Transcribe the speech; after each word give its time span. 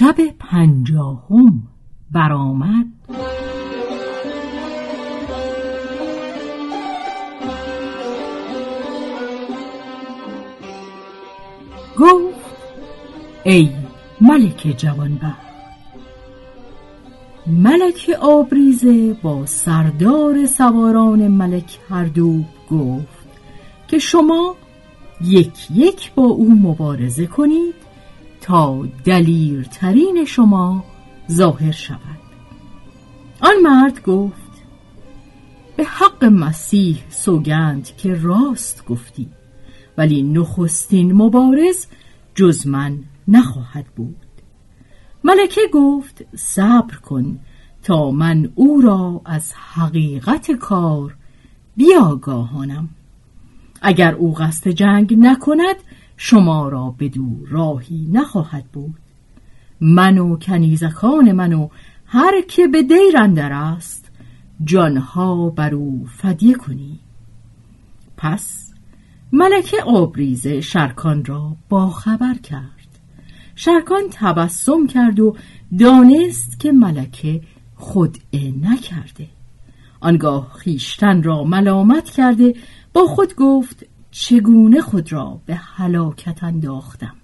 شب 0.00 0.16
پنجاهم 0.38 1.62
برآمد. 2.10 2.86
گفت 11.98 12.34
ای 13.44 13.70
ملک 14.20 14.74
جوانبخت 14.76 15.36
ملک 17.46 18.10
آبریزه 18.20 19.16
با 19.22 19.46
سردار 19.46 20.46
سواران 20.46 21.28
ملک 21.28 21.78
هردوب 21.90 22.44
گفت 22.70 23.28
که 23.88 23.98
شما 23.98 24.54
یک 25.24 25.70
یک 25.74 26.12
با 26.14 26.22
او 26.22 26.54
مبارزه 26.54 27.26
کنید 27.26 27.79
تا 28.40 28.86
دلیرترین 29.04 30.24
شما 30.24 30.84
ظاهر 31.30 31.72
شود. 31.72 32.20
آن 33.40 33.54
مرد 33.62 34.02
گفت 34.02 34.50
به 35.76 35.84
حق 35.84 36.24
مسیح 36.24 36.98
سوگند 37.08 37.96
که 37.96 38.14
راست 38.14 38.84
گفتی 38.84 39.28
ولی 39.98 40.22
نخستین 40.22 41.12
مبارز 41.12 41.86
جز 42.34 42.66
من 42.66 42.98
نخواهد 43.28 43.86
بود. 43.96 44.16
ملکه 45.24 45.60
گفت 45.72 46.24
صبر 46.36 46.94
کن 46.94 47.38
تا 47.82 48.10
من 48.10 48.52
او 48.54 48.80
را 48.80 49.20
از 49.24 49.52
حقیقت 49.54 50.50
کار 50.50 51.16
بیاگاهانم. 51.76 52.88
اگر 53.82 54.14
او 54.14 54.34
قصد 54.34 54.68
جنگ 54.70 55.14
نکند 55.18 55.76
شما 56.22 56.68
را 56.68 56.94
بدو 56.98 57.46
راهی 57.48 58.08
نخواهد 58.12 58.64
بود. 58.64 58.94
من 59.80 60.18
و 60.18 60.36
کنیزکان 60.36 61.32
من 61.32 61.52
و 61.52 61.68
هر 62.06 62.40
که 62.48 62.68
به 62.68 62.82
دیر 62.82 63.18
اندر 63.18 63.52
است 63.52 64.10
جانها 64.64 65.50
بر 65.50 65.74
او 65.74 66.06
فدیه 66.16 66.54
کنی. 66.54 66.98
پس 68.16 68.72
ملکه 69.32 69.82
آبریزه 69.82 70.60
شرکان 70.60 71.24
را 71.24 71.56
با 71.68 71.90
خبر 71.90 72.34
کرد. 72.34 73.00
شرکان 73.54 74.02
تبسم 74.10 74.86
کرد 74.86 75.20
و 75.20 75.36
دانست 75.78 76.60
که 76.60 76.72
ملکه 76.72 77.40
خودعه 77.76 78.52
نکرده. 78.60 79.28
آنگاه 80.00 80.52
خیشتن 80.52 81.22
را 81.22 81.44
ملامت 81.44 82.10
کرده 82.10 82.54
با 82.92 83.06
خود 83.06 83.34
گفت 83.34 83.89
چگونه 84.10 84.80
خود 84.80 85.12
را 85.12 85.40
به 85.46 85.54
هلاکت 85.54 86.44
انداختم؟ 86.44 87.16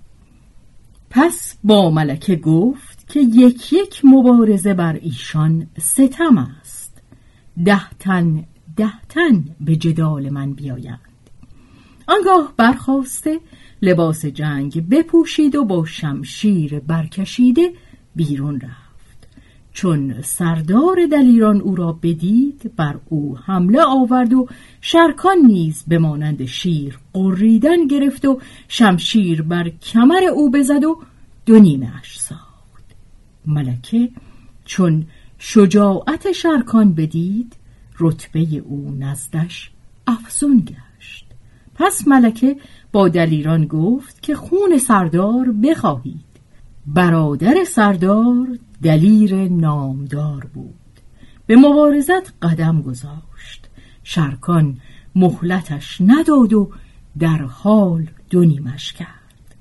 پس 1.10 1.56
با 1.64 1.90
ملکه 1.90 2.36
گفت 2.36 3.08
که 3.08 3.20
یک 3.20 3.72
یک 3.72 4.00
مبارزه 4.04 4.74
بر 4.74 4.92
ایشان 4.92 5.66
ستم 5.78 6.38
است. 6.38 7.02
ده 7.64 7.90
تن 7.90 8.44
ده 8.76 9.00
تن 9.08 9.44
به 9.60 9.76
جدال 9.76 10.30
من 10.30 10.52
بیایند. 10.52 11.00
آنگاه 12.06 12.52
برخواسته 12.56 13.40
لباس 13.82 14.26
جنگ 14.26 14.88
بپوشید 14.88 15.54
و 15.54 15.64
با 15.64 15.84
شمشیر 15.84 16.80
برکشیده 16.80 17.72
بیرون 18.16 18.60
رفت. 18.60 18.85
چون 19.76 20.22
سردار 20.22 21.06
دلیران 21.12 21.60
او 21.60 21.76
را 21.76 21.92
بدید 21.92 22.72
بر 22.76 22.96
او 23.08 23.38
حمله 23.38 23.82
آورد 23.82 24.32
و 24.32 24.48
شرکان 24.80 25.38
نیز 25.46 25.84
به 25.88 25.98
مانند 25.98 26.44
شیر 26.44 26.98
قریدن 27.12 27.86
گرفت 27.86 28.24
و 28.24 28.40
شمشیر 28.68 29.42
بر 29.42 29.68
کمر 29.68 30.24
او 30.34 30.50
بزد 30.50 30.84
و 30.84 30.98
دو 31.46 31.58
نیمه 31.58 31.92
اش 32.00 32.18
ساخت. 32.18 32.84
ملکه 33.46 34.08
چون 34.64 35.06
شجاعت 35.38 36.32
شرکان 36.32 36.92
بدید 36.94 37.56
رتبه 38.00 38.62
او 38.64 38.96
نزدش 38.98 39.70
افزون 40.06 40.64
گشت. 40.66 41.26
پس 41.74 42.08
ملکه 42.08 42.56
با 42.92 43.08
دلیران 43.08 43.66
گفت 43.66 44.22
که 44.22 44.34
خون 44.34 44.78
سردار 44.78 45.52
بخواهید. 45.52 46.35
برادر 46.86 47.64
سردار 47.64 48.58
دلیر 48.82 49.48
نامدار 49.48 50.46
بود. 50.54 50.74
به 51.46 51.56
مبارزت 51.56 52.32
قدم 52.42 52.82
گذاشت. 52.82 53.68
شرکان 54.04 54.76
مهلتش 55.14 56.00
نداد 56.00 56.52
و 56.52 56.70
در 57.18 57.38
حال 57.38 58.06
دو 58.30 58.44
نیمش 58.44 58.92
کرد. 58.92 59.56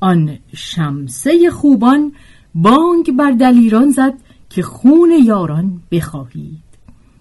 آن 0.00 0.38
شمسه 0.54 1.50
خوبان 1.50 2.12
بانگ 2.54 3.16
بر 3.16 3.30
دلیران 3.30 3.90
زد 3.90 4.14
که 4.50 4.62
خون 4.62 5.12
یاران 5.24 5.82
بخواهید. 5.90 6.62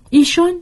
ایشان 0.09 0.53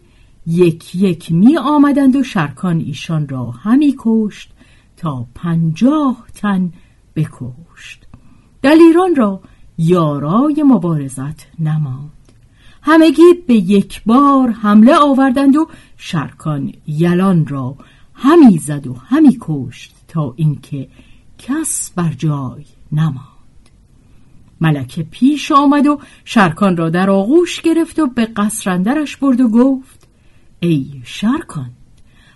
یک 0.47 0.95
یک 0.95 1.31
می 1.31 1.57
آمدند 1.57 2.15
و 2.15 2.23
شرکان 2.23 2.79
ایشان 2.79 3.27
را 3.27 3.51
همی 3.51 3.95
کشت 3.97 4.51
تا 4.97 5.27
پنجاه 5.35 6.25
تن 6.35 6.73
بکشت. 7.15 7.98
دلیران 8.61 9.15
را 9.15 9.41
یارای 9.77 10.63
مبارزت 10.63 11.47
نماند. 11.59 12.11
همگی 12.81 13.33
به 13.47 13.53
یک 13.53 14.01
بار 14.05 14.49
حمله 14.49 14.95
آوردند 14.95 15.55
و 15.55 15.67
شرکان 15.97 16.73
یلان 16.87 17.47
را 17.47 17.75
همی 18.13 18.57
زد 18.57 18.87
و 18.87 18.93
همی 18.93 19.37
کشت 19.41 19.95
تا 20.07 20.33
اینکه 20.35 20.87
کس 21.37 21.91
بر 21.95 22.13
جای 22.17 22.65
نماند. 22.91 23.39
ملکه 24.61 25.03
پیش 25.03 25.51
آمد 25.51 25.87
و 25.87 25.99
شرکان 26.25 26.77
را 26.77 26.89
در 26.89 27.09
آغوش 27.09 27.61
گرفت 27.61 27.99
و 27.99 28.07
به 28.07 28.25
قصرندرش 28.25 29.17
برد 29.17 29.41
و 29.41 29.49
گفت 29.49 30.07
ای 30.59 31.01
شرکان 31.03 31.69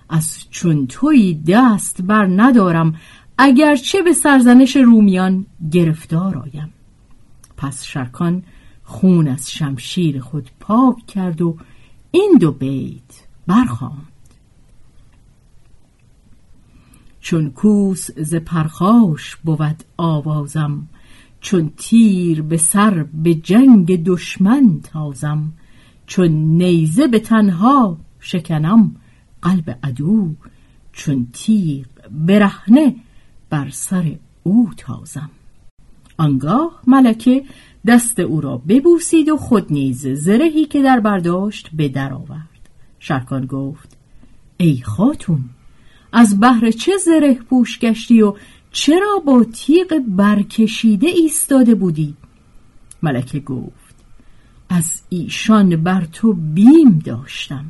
از 0.09 0.37
چون 0.49 0.87
توی 0.87 1.33
دست 1.33 2.01
بر 2.01 2.25
ندارم 2.25 2.95
اگرچه 3.37 4.01
به 4.01 4.13
سرزنش 4.13 4.75
رومیان 4.75 5.45
گرفتار 5.71 6.37
آیم. 6.37 6.73
پس 7.57 7.83
شرکان 7.83 8.43
خون 8.83 9.27
از 9.27 9.51
شمشیر 9.51 10.19
خود 10.19 10.49
پاک 10.59 11.07
کرد 11.07 11.41
و 11.41 11.57
این 12.11 12.37
دو 12.39 12.51
بیت 12.51 13.23
برخواند. 13.47 14.07
چون 17.21 17.49
کوس 17.49 18.11
ز 18.11 18.35
پرخاش 18.35 19.35
بود 19.35 19.83
آوازم 19.97 20.87
چون 21.41 21.71
تیر 21.77 22.41
به 22.41 22.57
سر 22.57 23.05
به 23.23 23.35
جنگ 23.35 24.03
دشمن 24.03 24.79
تازم 24.83 25.53
چون 26.07 26.31
نیزه 26.31 27.07
به 27.07 27.19
تنها 27.19 27.97
شکنم 28.19 28.95
قلب 29.41 29.79
عدو 29.83 30.33
چون 30.93 31.27
تیغ 31.33 31.85
برهنه 32.11 32.95
بر 33.53 33.69
سر 33.69 34.15
او 34.43 34.69
تازم. 34.77 35.29
آنگاه 36.17 36.81
ملکه 36.87 37.43
دست 37.87 38.19
او 38.19 38.41
را 38.41 38.57
ببوسید 38.57 39.29
و 39.29 39.37
خود 39.37 39.73
نیز 39.73 40.07
زرهی 40.07 40.65
که 40.65 40.81
در 40.81 40.99
برداشت 40.99 41.69
به 41.73 41.89
در 41.89 42.13
آورد. 42.13 42.69
شرکان 42.99 43.45
گفت 43.45 43.97
ای 44.57 44.81
خاتون 44.83 45.43
از 46.11 46.39
بهر 46.39 46.71
چه 46.71 46.91
زره 46.97 47.33
پوش 47.33 47.79
گشتی 47.79 48.21
و 48.21 48.35
چرا 48.71 49.21
با 49.25 49.43
تیغ 49.43 50.01
برکشیده 50.07 51.07
ایستاده 51.07 51.75
بودی؟ 51.75 52.15
ملکه 53.03 53.39
گفت 53.39 53.95
از 54.69 55.01
ایشان 55.09 55.75
بر 55.75 56.05
تو 56.05 56.33
بیم 56.33 56.99
داشتم. 57.05 57.65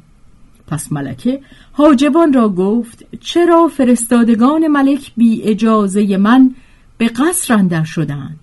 پس 0.67 0.91
ملکه 0.91 1.41
حاجبان 1.71 2.33
را 2.33 2.49
گفت 2.49 3.03
چرا 3.21 3.67
فرستادگان 3.67 4.67
ملک 4.67 5.11
بی 5.17 5.43
اجازه 5.43 6.17
من 6.17 6.55
به 6.97 7.07
قصر 7.07 7.53
اندر 7.53 7.83
شدند؟ 7.83 8.39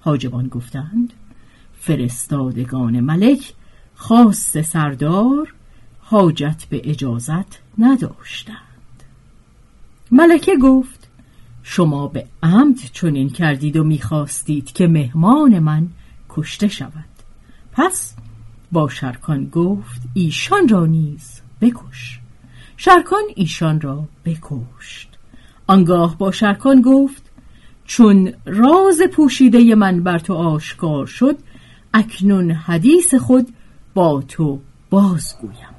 حاجبان 0.00 0.48
گفتند 0.48 1.12
فرستادگان 1.80 3.00
ملک 3.00 3.52
خاص 3.94 4.56
سردار 4.56 5.54
حاجت 6.00 6.64
به 6.70 6.80
اجازت 6.84 7.60
نداشتند. 7.78 8.56
ملکه 10.10 10.56
گفت 10.56 11.08
شما 11.62 12.08
به 12.08 12.26
عمد 12.42 12.78
چنین 12.92 13.30
کردید 13.30 13.76
و 13.76 13.84
می‌خواستید 13.84 14.72
که 14.72 14.86
مهمان 14.86 15.58
من 15.58 15.88
کشته 16.28 16.68
شود. 16.68 17.04
پس 17.72 18.14
با 18.72 18.88
شرکان 18.88 19.48
گفت 19.48 20.02
ایشان 20.14 20.68
را 20.68 20.86
نیز 20.86 21.40
بکش. 21.62 22.20
شرکان 22.76 23.22
ایشان 23.34 23.80
را 23.80 24.04
بکشت. 24.24 25.08
آنگاه 25.66 26.18
با 26.18 26.30
شرکان 26.30 26.82
گفت 26.82 27.22
چون 27.84 28.32
راز 28.46 29.02
پوشیده 29.12 29.74
من 29.74 30.02
بر 30.02 30.18
تو 30.18 30.34
آشکار 30.34 31.06
شد 31.06 31.38
اکنون 31.94 32.50
حدیث 32.50 33.14
خود 33.14 33.48
با 33.94 34.22
تو 34.28 34.60
بازگویم. 34.90 35.72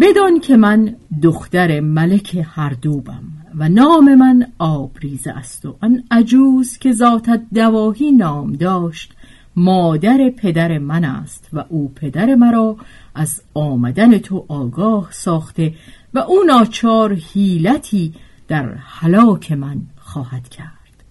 بدان 0.00 0.40
که 0.40 0.56
من 0.56 0.96
دختر 1.22 1.80
ملک 1.80 2.46
هردوبم 2.50 3.22
و 3.54 3.68
نام 3.68 4.14
من 4.14 4.46
آبریزه 4.58 5.30
است 5.30 5.66
و 5.66 5.76
آن 5.80 6.04
عجوز 6.10 6.78
که 6.78 6.92
ذات 6.92 7.40
دواهی 7.54 8.12
نام 8.12 8.52
داشت 8.52 9.12
مادر 9.56 10.32
پدر 10.36 10.78
من 10.78 11.04
است 11.04 11.48
و 11.52 11.64
او 11.68 11.92
پدر 11.94 12.34
مرا 12.34 12.76
از 13.14 13.42
آمدن 13.54 14.18
تو 14.18 14.44
آگاه 14.48 15.08
ساخته 15.12 15.74
و 16.14 16.18
او 16.18 16.36
ناچار 16.46 17.14
حیلتی 17.14 18.14
در 18.48 18.74
حلاک 18.74 19.52
من 19.52 19.80
خواهد 19.98 20.48
کرد. 20.48 21.04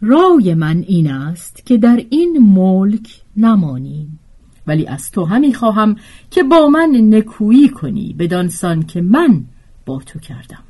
رای 0.00 0.54
من 0.54 0.84
این 0.88 1.10
است 1.10 1.66
که 1.66 1.76
در 1.76 2.04
این 2.10 2.38
ملک 2.38 3.22
نمانیم. 3.36 4.18
ولی 4.66 4.86
از 4.86 5.10
تو 5.10 5.24
همی 5.24 5.54
خواهم 5.54 5.96
که 6.30 6.42
با 6.42 6.68
من 6.68 6.88
نکویی 6.94 7.68
کنی 7.68 8.14
بدانسان 8.18 8.82
که 8.82 9.00
من 9.00 9.44
با 9.86 9.98
تو 9.98 10.18
کردم. 10.18 10.62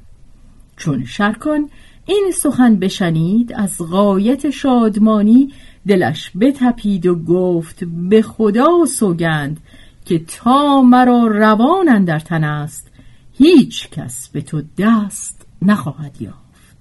چون 0.76 1.04
شرکان 1.04 1.68
این 2.06 2.30
سخن 2.34 2.76
بشنید 2.76 3.52
از 3.52 3.78
غایت 3.90 4.50
شادمانی 4.50 5.52
دلش 5.86 6.30
بتپید 6.40 7.06
و 7.06 7.14
گفت 7.14 7.84
به 7.84 8.22
خدا 8.22 8.84
سوگند 8.86 9.60
که 10.04 10.18
تا 10.18 10.82
مرا 10.82 11.26
روان 11.26 12.04
در 12.04 12.18
تن 12.18 12.44
است 12.44 12.90
هیچ 13.32 13.90
کس 13.90 14.28
به 14.28 14.40
تو 14.40 14.62
دست 14.78 15.46
نخواهد 15.62 16.22
یافت. 16.22 16.76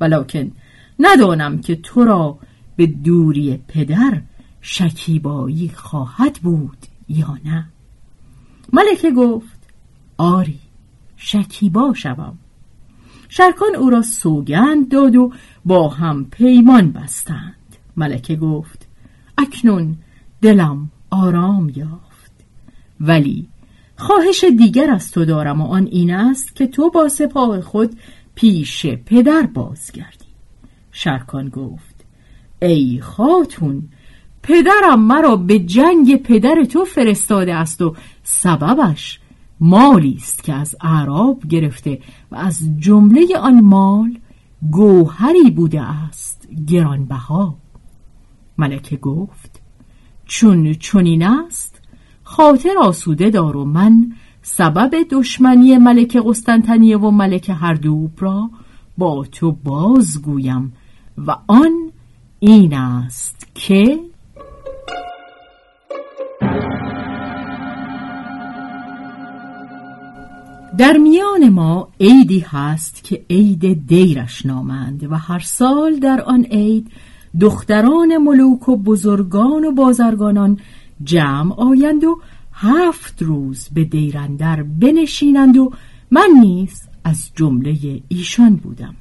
ولکن 0.00 0.52
ندانم 0.98 1.58
که 1.58 1.76
تو 1.76 2.04
را 2.04 2.38
به 2.76 2.86
دوری 2.86 3.60
پدر 3.68 4.20
شکیبایی 4.62 5.68
خواهد 5.68 6.34
بود 6.42 6.78
یا 7.08 7.38
نه؟ 7.44 7.66
ملکه 8.72 9.10
گفت 9.10 9.58
آری 10.18 10.58
شکیبا 11.16 11.94
شوم. 11.94 12.38
شرکان 13.28 13.74
او 13.78 13.90
را 13.90 14.02
سوگند 14.02 14.88
داد 14.88 15.16
و 15.16 15.32
با 15.64 15.88
هم 15.88 16.24
پیمان 16.24 16.92
بستند. 16.92 17.76
ملکه 17.96 18.36
گفت 18.36 18.88
اکنون 19.38 19.96
دلم 20.40 20.90
آرام 21.10 21.68
یافت. 21.76 22.32
ولی 23.00 23.48
خواهش 23.96 24.44
دیگر 24.44 24.90
از 24.90 25.10
تو 25.10 25.24
دارم 25.24 25.60
و 25.60 25.66
آن 25.66 25.86
این 25.86 26.14
است 26.14 26.56
که 26.56 26.66
تو 26.66 26.90
با 26.90 27.08
سپاه 27.08 27.60
خود 27.60 27.98
پیش 28.34 28.86
پدر 28.86 29.42
بازگردی. 29.42 30.32
شرکان 30.92 31.48
گفت 31.48 32.04
ای 32.62 33.00
خاتون 33.00 33.88
پدرم 34.42 35.00
مرا 35.00 35.36
به 35.36 35.58
جنگ 35.58 36.16
پدر 36.16 36.64
تو 36.64 36.84
فرستاده 36.84 37.54
است 37.54 37.82
و 37.82 37.94
سببش 38.22 39.20
مالی 39.60 40.14
است 40.16 40.42
که 40.42 40.52
از 40.52 40.76
اعراب 40.80 41.42
گرفته 41.48 41.98
و 42.30 42.36
از 42.36 42.60
جمله 42.78 43.38
آن 43.38 43.60
مال 43.60 44.18
گوهری 44.70 45.50
بوده 45.50 45.80
است 45.80 46.48
گرانبها. 46.66 47.56
ملکه 48.58 48.96
گفت 48.96 49.62
چون 50.26 50.74
چنین 50.74 51.22
است 51.22 51.80
خاطر 52.22 52.78
آسوده 52.78 53.30
دار 53.30 53.56
و 53.56 53.64
من 53.64 54.12
سبب 54.42 54.90
دشمنی 55.10 55.78
ملک 55.78 56.16
قسطنطنیه 56.16 56.96
و 56.96 57.10
ملک 57.10 57.50
هردوب 57.60 58.10
را 58.18 58.50
با 58.98 59.24
تو 59.32 59.52
بازگویم 59.52 60.72
و 61.18 61.36
آن 61.46 61.90
این 62.40 62.74
است 62.74 63.46
که 63.54 64.11
در 70.82 70.96
میان 70.96 71.48
ما 71.48 71.88
عیدی 72.00 72.38
هست 72.38 73.04
که 73.04 73.24
عید 73.30 73.86
دیرش 73.86 74.46
نامند 74.46 75.12
و 75.12 75.14
هر 75.14 75.38
سال 75.38 75.96
در 75.96 76.20
آن 76.20 76.44
عید 76.44 76.90
دختران 77.40 78.16
ملوک 78.16 78.68
و 78.68 78.76
بزرگان 78.76 79.64
و 79.64 79.72
بازرگانان 79.72 80.60
جمع 81.04 81.54
آیند 81.54 82.04
و 82.04 82.20
هفت 82.52 83.22
روز 83.22 83.68
به 83.72 83.84
دیرندر 83.84 84.62
بنشینند 84.62 85.56
و 85.56 85.72
من 86.10 86.28
نیز 86.40 86.82
از 87.04 87.30
جمله 87.34 88.02
ایشان 88.08 88.56
بودم. 88.56 88.94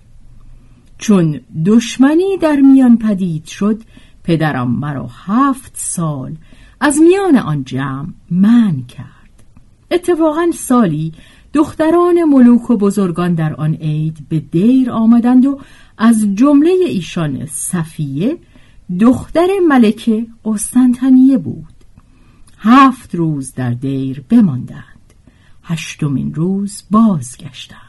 چون 0.97 1.39
دشمنی 1.65 2.37
در 2.41 2.55
میان 2.55 2.97
پدید 2.97 3.45
شد 3.45 3.81
پدرم 4.23 4.71
مرا 4.71 5.09
هفت 5.25 5.71
سال 5.75 6.35
از 6.79 7.01
میان 7.01 7.37
آن 7.37 7.63
جمع 7.63 8.07
من 8.31 8.83
کرد. 8.83 9.21
اتفاقا 9.91 10.51
سالی 10.53 11.13
دختران 11.53 12.23
ملوک 12.23 12.69
و 12.69 12.77
بزرگان 12.77 13.33
در 13.33 13.53
آن 13.53 13.73
عید 13.73 14.17
به 14.29 14.39
دیر 14.39 14.91
آمدند 14.91 15.45
و 15.45 15.59
از 15.97 16.35
جمله 16.35 16.71
ایشان 16.87 17.45
صفیه 17.45 18.37
دختر 18.99 19.47
ملکه 19.67 20.27
قسطنطنیه 20.45 21.37
بود. 21.37 21.73
هفت 22.57 23.15
روز 23.15 23.53
در 23.53 23.71
دیر 23.71 24.23
بماندند. 24.29 25.13
هشتمین 25.63 26.33
روز 26.33 26.83
بازگشتند. 26.91 27.79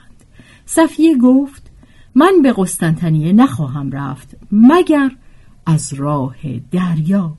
صفیه 0.66 1.18
گفت 1.18 1.70
من 2.14 2.42
به 2.42 2.54
قسطنطنیه 2.56 3.32
نخواهم 3.32 3.90
رفت 3.90 4.36
مگر 4.52 5.10
از 5.66 5.94
راه 5.94 6.36
دریا. 6.70 7.34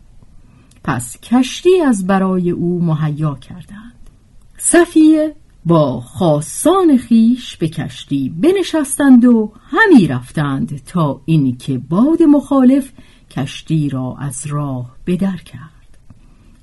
پس 0.84 1.18
کشتی 1.22 1.82
از 1.82 2.08
برای 2.08 2.51
او 2.51 2.82
مهیا 2.82 3.36
کردند. 3.36 4.10
صفیه 4.58 5.36
با 5.65 6.01
خاصان 6.01 6.98
خیش 6.98 7.58
به 7.58 7.67
کشتی 7.67 8.29
بنشستند 8.29 9.25
و 9.25 9.51
همی 9.70 10.08
رفتند 10.08 10.82
تا 10.86 11.22
اینکه 11.25 11.77
باد 11.77 12.24
مخالف 12.24 12.91
کشتی 13.32 13.89
را 13.89 14.15
از 14.20 14.46
راه 14.48 14.96
بدر 15.08 15.38
کرد. 15.38 15.98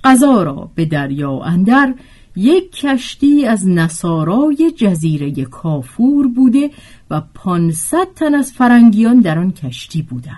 قضا 0.05 0.43
را 0.43 0.71
به 0.75 0.85
دریا 0.85 1.41
اندر 1.41 1.95
یک 2.37 2.73
کشتی 2.73 3.47
از 3.47 3.69
نصارای 3.69 4.73
جزیره 4.77 5.45
کافور 5.45 6.29
بوده 6.29 6.71
و 7.11 7.23
پانصد 7.35 8.09
تن 8.17 8.35
از 8.35 8.53
فرنگیان 8.53 9.21
در 9.21 9.39
آن 9.39 9.53
کشتی 9.53 10.03
بودند. 10.03 10.37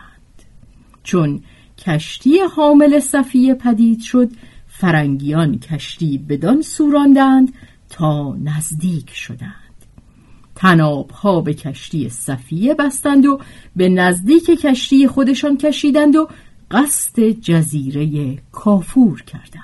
چون 1.02 1.40
کشتی 1.78 2.38
حامل 2.56 3.00
صفیه 3.00 3.54
پدید 3.54 4.00
شد 4.00 4.30
فرنگیان 4.68 5.58
کشتی 5.58 6.18
بدان 6.18 6.62
سوراندند 6.62 7.52
تا 7.92 8.36
نزدیک 8.42 9.10
شدند. 9.10 9.52
تناب 10.54 11.10
ها 11.10 11.40
به 11.40 11.54
کشتی 11.54 12.08
صفیه 12.08 12.74
بستند 12.74 13.26
و 13.26 13.40
به 13.76 13.88
نزدیک 13.88 14.44
کشتی 14.44 15.06
خودشان 15.06 15.56
کشیدند 15.56 16.16
و 16.16 16.28
قصد 16.70 17.28
جزیره 17.28 18.38
کافور 18.52 19.22
کردند. 19.22 19.62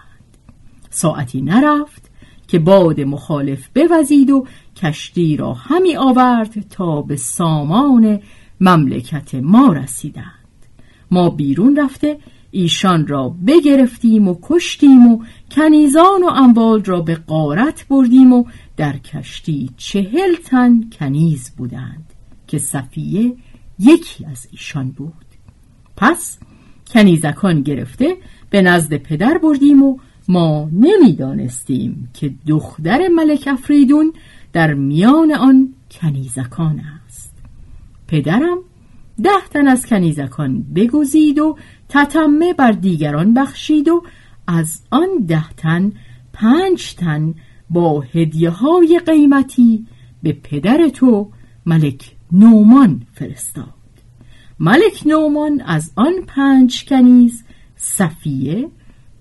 ساعتی 0.90 1.42
نرفت 1.42 2.10
که 2.48 2.58
باد 2.58 3.00
مخالف 3.00 3.68
بوزید 3.74 4.30
و 4.30 4.46
کشتی 4.76 5.36
را 5.36 5.52
همی 5.52 5.96
آورد 5.96 6.68
تا 6.68 7.02
به 7.02 7.16
سامان 7.16 8.20
مملکت 8.60 9.34
ما 9.34 9.72
رسیدند. 9.72 10.66
ما 11.10 11.30
بیرون 11.30 11.76
رفته 11.76 12.18
ایشان 12.50 13.06
را 13.06 13.28
بگرفتیم 13.28 14.28
و 14.28 14.36
کشتیم 14.42 15.06
و 15.06 15.24
کنیزان 15.50 16.22
و 16.22 16.26
اموال 16.26 16.84
را 16.84 17.00
به 17.00 17.14
قارت 17.14 17.88
بردیم 17.88 18.32
و 18.32 18.44
در 18.76 18.96
کشتی 18.96 19.70
چهل 19.76 20.34
تن 20.44 20.90
کنیز 20.98 21.50
بودند 21.56 22.12
که 22.46 22.58
صفیه 22.58 23.34
یکی 23.78 24.24
از 24.24 24.48
ایشان 24.50 24.90
بود. 24.90 25.12
پس 25.96 26.38
کنیزکان 26.90 27.62
گرفته 27.62 28.16
به 28.50 28.62
نزد 28.62 28.94
پدر 28.94 29.38
بردیم 29.38 29.82
و 29.82 29.98
ما 30.28 30.70
نمی‌دانستیم 30.72 32.08
که 32.14 32.34
دختر 32.46 33.08
ملک 33.08 33.48
افریدون 33.52 34.12
در 34.52 34.74
میان 34.74 35.32
آن 35.32 35.74
کنیزکان 35.90 36.80
است. 37.06 37.34
پدرم 38.08 38.58
ده 39.22 39.48
تن 39.50 39.68
از 39.68 39.86
کنیزکان 39.86 40.62
بگزید 40.74 41.38
و 41.38 41.56
تتمه 41.88 42.52
بر 42.52 42.72
دیگران 42.72 43.34
بخشید 43.34 43.88
و 43.88 44.02
از 44.46 44.82
آن 44.90 45.08
ده 45.26 45.48
تن 45.48 45.92
پنج 46.32 46.94
تن 46.94 47.34
با 47.70 48.00
هدیه 48.00 48.50
های 48.50 49.00
قیمتی 49.06 49.86
به 50.22 50.32
پدر 50.32 50.88
تو 50.88 51.30
ملک 51.66 52.16
نومان 52.32 53.02
فرستاد. 53.12 53.74
ملک 54.60 55.02
نومان 55.06 55.60
از 55.60 55.92
آن 55.96 56.14
پنج 56.26 56.84
کنیز 56.84 57.44
صفیه 57.76 58.68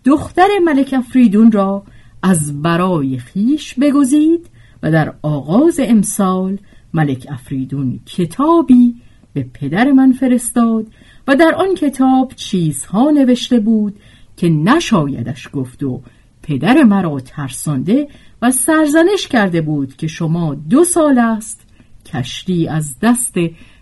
دختر 0.06 0.48
ملک 0.66 0.94
افریدون 0.98 1.52
را 1.52 1.84
از 2.24 2.62
برای 2.62 3.18
خیش 3.18 3.74
بگزید 3.74 4.50
و 4.84 4.92
در 4.92 5.14
آغاز 5.22 5.80
امسال 5.84 6.58
ملک 6.94 7.28
افریدون 7.30 8.00
کتابی 8.06 8.96
به 9.38 9.44
پدر 9.54 9.92
من 9.92 10.12
فرستاد 10.12 10.88
و 11.28 11.36
در 11.36 11.56
آن 11.56 11.76
کتاب 11.76 12.34
چیزها 12.36 13.12
نوشته 13.12 13.60
بود 13.60 14.00
که 14.38 14.50
نشایدش 14.50 15.50
گفت 15.54 15.84
و 15.84 16.02
پدر 16.44 16.84
مرا 16.84 17.20
ترسانده 17.20 18.08
و 18.42 18.52
سرزنش 18.52 19.28
کرده 19.28 19.62
بود 19.62 19.96
که 19.96 20.08
شما 20.08 20.56
دو 20.56 20.84
سال 20.84 21.20
است 21.20 21.62
کشتی 22.06 22.68
از 22.68 22.96
دست 23.02 23.36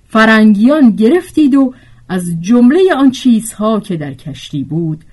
فرنگیان 0.08 0.92
گرفتید 0.92 1.56
و 1.56 1.74
از 2.10 2.42
جمله 2.42 2.80
آن 2.98 3.12
چیزها 3.12 3.80
که 3.80 3.98
در 3.98 4.14
کشتی 4.14 4.64
بود 4.64 5.04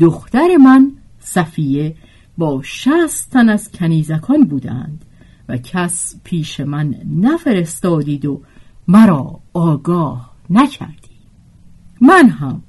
دختر 0.00 0.56
من 0.56 0.92
صفیه 1.18 1.94
با 2.38 2.62
شست 2.64 3.30
تن 3.30 3.48
از 3.48 3.72
کنیزکان 3.72 4.44
بودند 4.44 5.04
و 5.48 5.56
کس 5.56 6.20
پیش 6.24 6.60
من 6.60 6.94
نفرستادید 7.20 8.26
و 8.26 8.42
مرا 8.88 9.40
آگاه 9.52 10.34
نکردی. 10.50 11.08
من 12.00 12.28
هم 12.28 12.62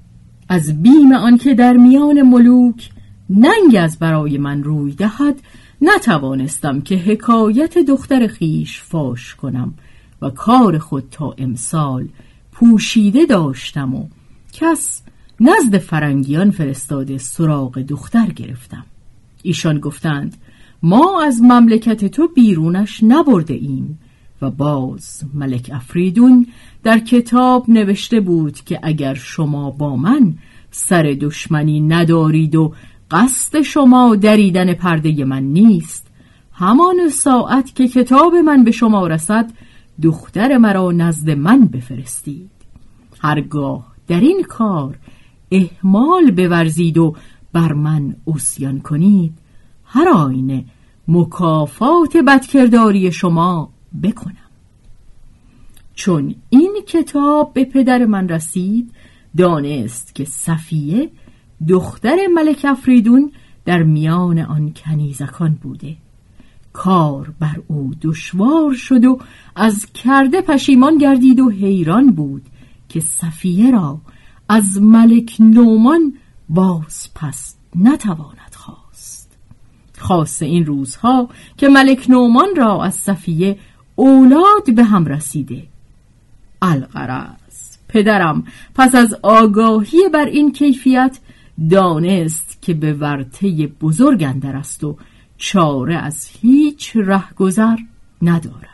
از 0.49 0.81
بیم 0.81 1.11
آنکه 1.11 1.53
در 1.53 1.73
میان 1.73 2.21
ملوک 2.21 2.89
ننگ 3.29 3.75
از 3.79 3.99
برای 3.99 4.37
من 4.37 4.63
روی 4.63 4.91
دهد 4.91 5.41
نتوانستم 5.81 6.81
که 6.81 6.95
حکایت 6.95 7.77
دختر 7.77 8.27
خیش 8.27 8.81
فاش 8.81 9.35
کنم 9.35 9.73
و 10.21 10.29
کار 10.29 10.77
خود 10.77 11.03
تا 11.11 11.35
امسال 11.37 12.07
پوشیده 12.51 13.25
داشتم 13.25 13.95
و 13.95 14.07
کس 14.53 15.01
نزد 15.39 15.77
فرنگیان 15.77 16.51
فرستاده 16.51 17.17
سراغ 17.17 17.79
دختر 17.79 18.25
گرفتم. 18.25 18.85
ایشان 19.43 19.79
گفتند 19.79 20.37
ما 20.83 21.23
از 21.23 21.41
مملکت 21.41 22.05
تو 22.05 22.27
بیرونش 22.27 23.03
نبرده 23.03 23.53
ایم. 23.53 23.99
و 24.41 24.51
باز 24.51 25.23
ملک 25.33 25.71
افریدون 25.73 26.47
در 26.83 26.99
کتاب 26.99 27.69
نوشته 27.69 28.19
بود 28.19 28.55
که 28.55 28.79
اگر 28.83 29.13
شما 29.13 29.71
با 29.71 29.95
من 29.95 30.35
سر 30.71 31.17
دشمنی 31.21 31.81
ندارید 31.81 32.55
و 32.55 32.73
قصد 33.11 33.61
شما 33.61 34.15
دریدن 34.15 34.73
پرده 34.73 35.25
من 35.25 35.43
نیست 35.43 36.07
همان 36.53 37.09
ساعت 37.09 37.75
که 37.75 37.87
کتاب 37.87 38.35
من 38.35 38.63
به 38.63 38.71
شما 38.71 39.07
رسد 39.07 39.51
دختر 40.01 40.57
مرا 40.57 40.91
نزد 40.91 41.29
من 41.29 41.65
بفرستید. 41.65 42.49
هرگاه 43.21 43.87
در 44.07 44.19
این 44.19 44.43
کار 44.43 44.97
احمال 45.51 46.31
بورزید 46.31 46.97
و 46.97 47.15
بر 47.53 47.73
من 47.73 48.15
اسیان 48.27 48.79
کنید 48.79 49.33
هر 49.85 50.09
آینه 50.09 50.65
مکافات 51.07 52.17
بدکرداری 52.27 53.11
شما 53.11 53.69
بکنم. 54.03 54.35
چون 55.95 56.35
این 56.49 56.77
کتاب 56.87 57.53
به 57.53 57.65
پدر 57.65 58.05
من 58.05 58.29
رسید 58.29 58.91
دانست 59.37 60.15
که 60.15 60.25
صفیه 60.25 61.09
دختر 61.67 62.17
ملک 62.35 62.65
افریدون 62.69 63.31
در 63.65 63.83
میان 63.83 64.39
آن 64.39 64.73
کنیزکان 64.73 65.53
بوده. 65.61 65.97
کار 66.73 67.33
بر 67.39 67.61
او 67.67 67.91
دشوار 68.01 68.73
شد 68.73 69.05
و 69.05 69.19
از 69.55 69.85
کرده 69.85 70.41
پشیمان 70.41 70.97
گردید 70.97 71.39
و 71.39 71.49
حیران 71.49 72.11
بود 72.11 72.45
که 72.89 72.99
صفیه 72.99 73.71
را 73.71 74.01
از 74.49 74.81
ملک 74.81 75.35
نومان 75.39 76.13
باز 76.49 77.09
پس 77.15 77.55
نتواند 77.75 78.55
خواست. 78.55 79.37
خاص 79.97 80.41
این 80.41 80.65
روزها 80.65 81.29
که 81.57 81.69
ملک 81.69 82.09
نومان 82.09 82.55
را 82.57 82.83
از 82.83 82.95
صفیه 82.95 83.57
اولاد 83.99 84.75
به 84.75 84.83
هم 84.83 85.05
رسیده. 85.05 85.63
القرص 86.61 87.77
پدرم 87.87 88.43
پس 88.75 88.95
از 88.95 89.17
آگاهی 89.21 90.09
بر 90.13 90.25
این 90.25 90.51
کیفیت 90.51 91.19
دانست 91.69 92.61
که 92.61 92.73
به 92.73 92.93
ورطه 92.93 93.67
بزرگ 93.67 94.23
اندر 94.23 94.55
است 94.55 94.83
و 94.83 94.97
چاره 95.37 95.95
از 95.95 96.27
هیچ 96.41 96.91
رهگذر 96.95 97.77
ندارد. 98.21 98.69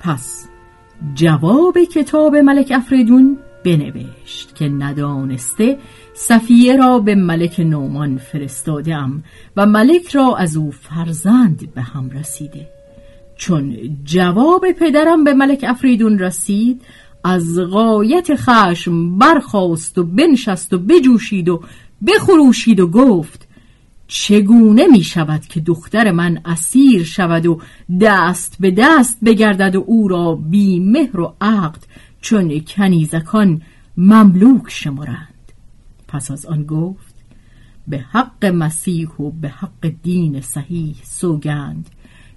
پس 0.00 0.48
جواب 1.14 1.78
کتاب 1.78 2.36
ملک 2.36 2.72
افریدون 2.76 3.38
بنوشت 3.68 4.54
که 4.54 4.68
ندانسته 4.68 5.78
صفیه 6.14 6.76
را 6.76 6.98
به 6.98 7.14
ملک 7.14 7.60
نومان 7.60 8.18
فرستادم 8.18 9.24
و 9.56 9.66
ملک 9.66 10.08
را 10.08 10.36
از 10.36 10.56
او 10.56 10.70
فرزند 10.70 11.74
به 11.74 11.82
هم 11.82 12.10
رسیده. 12.10 12.68
چون 13.36 13.76
جواب 14.04 14.72
پدرم 14.72 15.24
به 15.24 15.34
ملک 15.34 15.64
افریدون 15.68 16.18
رسید 16.18 16.82
از 17.24 17.58
غایت 17.58 18.34
خشم 18.34 19.18
برخاست 19.18 19.98
و 19.98 20.04
بنشست 20.04 20.72
و 20.72 20.78
بجوشید 20.78 21.48
و 21.48 21.62
بخروشید 22.06 22.80
و 22.80 22.86
گفت 22.86 23.48
چگونه 24.06 24.86
می 24.86 25.02
شود 25.02 25.40
که 25.40 25.60
دختر 25.60 26.10
من 26.10 26.40
اسیر 26.44 27.04
شود 27.04 27.46
و 27.46 27.60
دست 28.00 28.56
به 28.60 28.70
دست 28.70 29.18
بگردد 29.24 29.76
و 29.76 29.84
او 29.86 30.08
را 30.08 30.34
بی 30.34 30.80
مهر 30.80 31.20
و 31.20 31.34
عقد 31.40 31.84
چون 32.20 32.60
کنیزکان 32.60 33.62
مملوک 33.96 34.62
شمرند. 34.68 35.52
پس 36.08 36.30
از 36.30 36.46
آن 36.46 36.64
گفت 36.64 37.14
به 37.88 37.98
حق 37.98 38.44
مسیح 38.44 39.08
و 39.08 39.30
به 39.30 39.48
حق 39.48 39.92
دین 40.02 40.40
صحیح 40.40 40.94
سوگند 41.02 41.88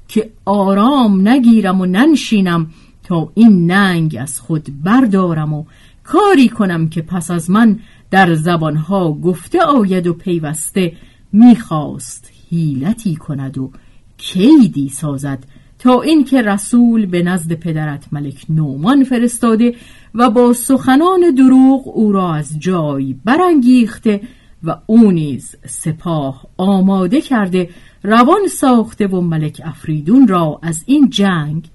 که 0.07 0.29
آرام 0.45 1.27
نگیرم 1.27 1.81
و 1.81 1.85
ننشینم 1.85 2.71
تا 3.03 3.31
این 3.35 3.71
ننگ 3.71 4.17
از 4.19 4.39
خود 4.39 4.83
بردارم 4.83 5.53
و 5.53 5.65
کاری 6.03 6.49
کنم 6.49 6.89
که 6.89 7.01
پس 7.01 7.31
از 7.31 7.49
من 7.49 7.79
در 8.11 8.33
زبانها 8.33 9.13
گفته 9.13 9.61
آید 9.61 10.07
و 10.07 10.13
پیوسته 10.13 10.93
می‌خواست 11.33 12.31
حیلتی 12.49 13.15
کند 13.15 13.57
و 13.57 13.71
کیدی 14.17 14.89
سازد 14.89 15.43
تا 15.81 16.01
اینکه 16.01 16.41
رسول 16.41 17.05
به 17.05 17.23
نزد 17.23 17.53
پدرت 17.53 18.05
ملک 18.11 18.45
نومان 18.49 19.03
فرستاده 19.03 19.75
و 20.15 20.29
با 20.29 20.53
سخنان 20.53 21.35
دروغ 21.37 21.97
او 21.97 22.11
را 22.11 22.33
از 22.33 22.59
جای 22.59 23.15
برانگیخته 23.25 24.21
و 24.63 24.75
او 24.85 25.11
نیز 25.11 25.55
سپاه 25.65 26.47
آماده 26.57 27.21
کرده 27.21 27.69
روان 28.03 28.47
ساخته 28.47 29.07
و 29.07 29.21
ملک 29.21 29.61
افریدون 29.65 30.27
را 30.27 30.59
از 30.63 30.83
این 30.85 31.09
جنگ 31.09 31.69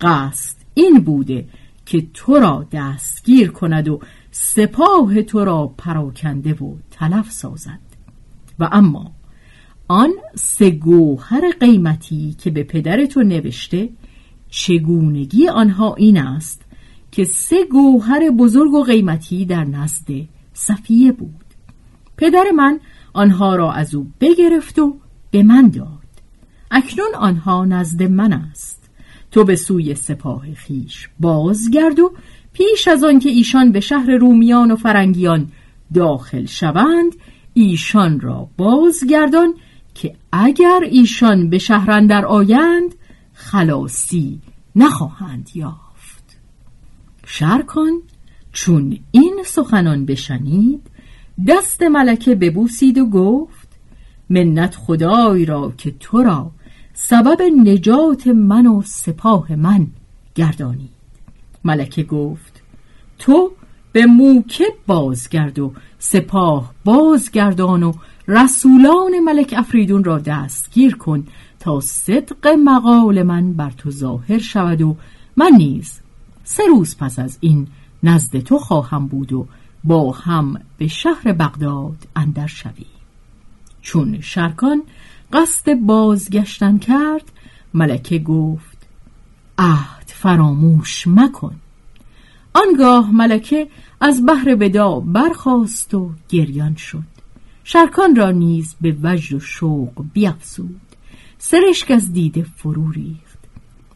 قصد 0.00 0.56
این 0.74 1.00
بوده 1.00 1.44
که 1.86 2.06
تو 2.14 2.34
را 2.34 2.66
دستگیر 2.72 3.50
کند 3.50 3.88
و 3.88 4.00
سپاه 4.30 5.22
تو 5.22 5.44
را 5.44 5.74
پراکنده 5.78 6.54
و 6.54 6.74
تلف 6.90 7.30
سازد. 7.30 7.80
و 8.58 8.68
اما 8.72 9.15
آن 9.88 10.10
سه 10.34 10.70
گوهر 10.70 11.50
قیمتی 11.60 12.36
که 12.38 12.50
به 12.50 12.62
پدر 12.62 13.06
تو 13.06 13.22
نوشته 13.22 13.88
چگونگی 14.50 15.48
آنها 15.48 15.94
این 15.94 16.18
است 16.18 16.62
که 17.12 17.24
سه 17.24 17.64
گوهر 17.70 18.30
بزرگ 18.30 18.74
و 18.74 18.82
قیمتی 18.82 19.44
در 19.44 19.64
نزد 19.64 20.06
صفیه 20.52 21.12
بود. 21.12 21.44
پدر 22.16 22.44
من 22.56 22.80
آنها 23.12 23.56
را 23.56 23.72
از 23.72 23.94
او 23.94 24.06
بگرفت 24.20 24.78
و 24.78 24.96
به 25.30 25.42
من 25.42 25.68
داد. 25.68 25.88
اکنون 26.70 27.14
آنها 27.14 27.64
نزد 27.64 28.02
من 28.02 28.32
است. 28.32 28.90
تو 29.30 29.44
به 29.44 29.56
سوی 29.56 29.94
سپاه 29.94 30.54
خیش 30.54 31.08
بازگرد 31.20 31.98
و 31.98 32.12
پیش 32.52 32.88
از 32.88 33.04
آن 33.04 33.18
که 33.18 33.30
ایشان 33.30 33.72
به 33.72 33.80
شهر 33.80 34.10
رومیان 34.10 34.70
و 34.70 34.76
فرنگیان 34.76 35.48
داخل 35.94 36.46
شوند 36.46 37.12
ایشان 37.54 38.20
را 38.20 38.48
بازگردان 38.56 39.54
که 39.96 40.14
اگر 40.32 40.80
ایشان 40.90 41.50
به 41.50 41.58
شهرندر 41.58 42.24
آیند 42.24 42.94
خلاصی 43.32 44.40
نخواهند 44.76 45.50
یافت. 45.54 46.36
شرکان 47.26 48.02
چون 48.52 48.98
این 49.10 49.42
سخنان 49.46 50.06
بشنید 50.06 50.90
دست 51.48 51.82
ملکه 51.82 52.34
ببوسید 52.34 52.98
و 52.98 53.06
گفت 53.06 53.68
منت 54.30 54.74
خدای 54.74 55.44
را 55.44 55.72
که 55.78 55.94
تو 56.00 56.22
را 56.22 56.50
سبب 56.94 57.42
نجات 57.42 58.26
من 58.26 58.66
و 58.66 58.82
سپاه 58.84 59.56
من 59.56 59.86
گردانید. 60.34 60.90
ملکه 61.64 62.02
گفت 62.02 62.62
تو 63.18 63.52
به 63.92 64.06
موکب 64.06 64.74
بازگرد 64.86 65.58
و 65.58 65.72
سپاه 65.98 66.74
بازگردان 66.84 67.82
و 67.82 67.92
رسولان 68.28 69.20
ملک 69.24 69.54
افریدون 69.56 70.04
را 70.04 70.18
دستگیر 70.18 70.96
کن 70.96 71.26
تا 71.60 71.80
صدق 71.80 72.46
مقال 72.64 73.22
من 73.22 73.52
بر 73.52 73.70
تو 73.70 73.90
ظاهر 73.90 74.38
شود 74.38 74.82
و 74.82 74.96
من 75.36 75.50
نیز 75.56 76.00
سه 76.44 76.62
روز 76.66 76.96
پس 76.96 77.18
از 77.18 77.38
این 77.40 77.66
نزد 78.02 78.38
تو 78.38 78.58
خواهم 78.58 79.06
بود 79.06 79.32
و 79.32 79.46
با 79.84 80.12
هم 80.12 80.60
به 80.78 80.88
شهر 80.88 81.32
بغداد 81.32 81.96
اندر 82.16 82.46
شوی 82.46 82.86
چون 83.82 84.20
شرکان 84.20 84.82
قصد 85.32 85.74
بازگشتن 85.74 86.78
کرد 86.78 87.32
ملکه 87.74 88.18
گفت 88.18 88.76
عهد 89.58 90.04
فراموش 90.06 91.06
مکن. 91.06 91.56
آنگاه 92.54 93.10
ملکه 93.10 93.68
از 94.00 94.26
بحر 94.26 94.56
ودا 94.60 95.00
برخاست 95.00 95.94
و 95.94 96.10
گریان 96.28 96.76
شد. 96.76 97.15
شرکان 97.68 98.16
را 98.16 98.30
نیز 98.30 98.74
به 98.80 98.96
وجد 99.02 99.34
و 99.34 99.40
شوق 99.40 100.04
بیافزود. 100.12 100.80
سرشک 101.38 101.90
از 101.90 102.12
دیده 102.12 102.42
فرو 102.56 102.90
ریخت. 102.90 103.38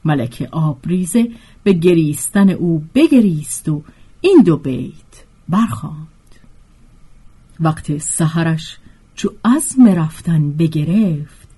ملکه 0.05 0.49
آبریزه 0.49 1.31
به 1.63 1.73
گریستن 1.73 2.51
او 2.51 2.85
بگریست 2.95 3.69
و 3.69 3.83
این 4.21 4.43
دو 4.45 4.57
بیت 4.57 5.25
برخواند. 5.49 6.07
وقت 7.61 7.99
سهرش 7.99 8.79
چو 9.15 9.33
عزم 9.45 9.89
رفتن 9.89 10.53
بگرفت 10.53 11.49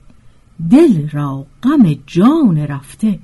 دل 0.70 1.08
را 1.08 1.46
غم 1.62 1.94
جان 2.06 2.58
رفته 2.58 3.18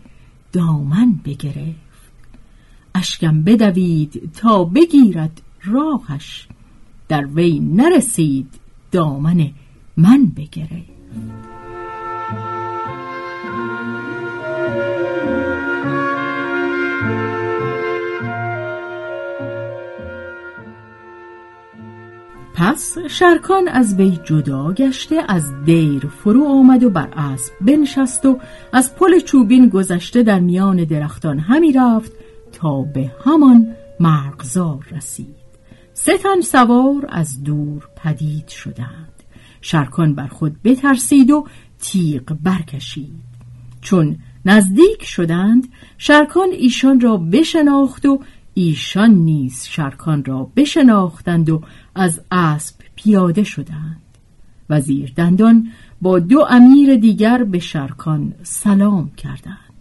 دامن 0.53 1.21
بگرفت. 1.25 2.13
اشکم 2.95 3.43
بدوید 3.43 4.33
تا 4.33 4.65
بگیرد 4.65 5.43
راهش 5.65 6.49
در 7.09 7.27
وی 7.27 7.61
نرسید 7.61 8.68
دامن 8.91 9.51
من 9.97 10.27
بگرفت 10.37 10.99
پس 22.55 22.99
شرکان 22.99 23.69
از 23.69 23.95
وی 23.95 24.19
جدا 24.25 24.73
گشته 24.73 25.17
از 25.29 25.65
دیر 25.65 26.07
فرو 26.07 26.45
آمد 26.45 26.85
و 26.85 26.91
بر 26.91 27.09
اسب 27.17 27.53
بنشست 27.61 28.27
و 28.27 28.39
از 28.73 28.95
پل 28.95 29.21
چوبین 29.21 29.69
گذشته 29.69 30.23
در 30.23 30.41
میان 30.41 30.85
درختان 30.85 31.39
همی 31.39 31.73
رفت 31.73 32.13
تا 32.53 32.83
به 32.83 33.11
همان 33.25 33.67
مرغزار 34.01 34.87
رسید. 34.91 35.38
سه 36.01 36.19
تن 36.19 36.41
سوار 36.41 37.07
از 37.09 37.43
دور 37.43 37.89
پدید 37.97 38.49
شدند. 38.49 39.13
شرکان 39.61 40.15
بر 40.15 40.27
خود 40.27 40.63
بترسید 40.63 41.31
و 41.31 41.47
تیغ 41.81 42.37
برکشید. 42.43 43.21
چون 43.81 44.17
نزدیک 44.45 45.05
شدند 45.05 45.69
شرکان 45.99 46.49
ایشان 46.53 47.01
را 47.01 47.17
بشناخت 47.17 48.07
و 48.07 48.21
ایشان 48.55 49.11
نیز 49.11 49.65
شرکان 49.65 50.25
را 50.25 50.51
بشناختند 50.57 51.51
و 51.51 51.63
از 51.95 52.21
اسب 52.31 52.77
پیاده 52.95 53.45
شدند. 53.45 54.03
وزیر 54.71 55.13
دندان 55.17 55.69
با 56.03 56.19
دو 56.19 56.47
امیر 56.51 56.97
دیگر 56.97 57.45
به 57.45 57.59
شرکان 57.59 58.35
سلام 58.43 59.11
کردند. 59.17 59.75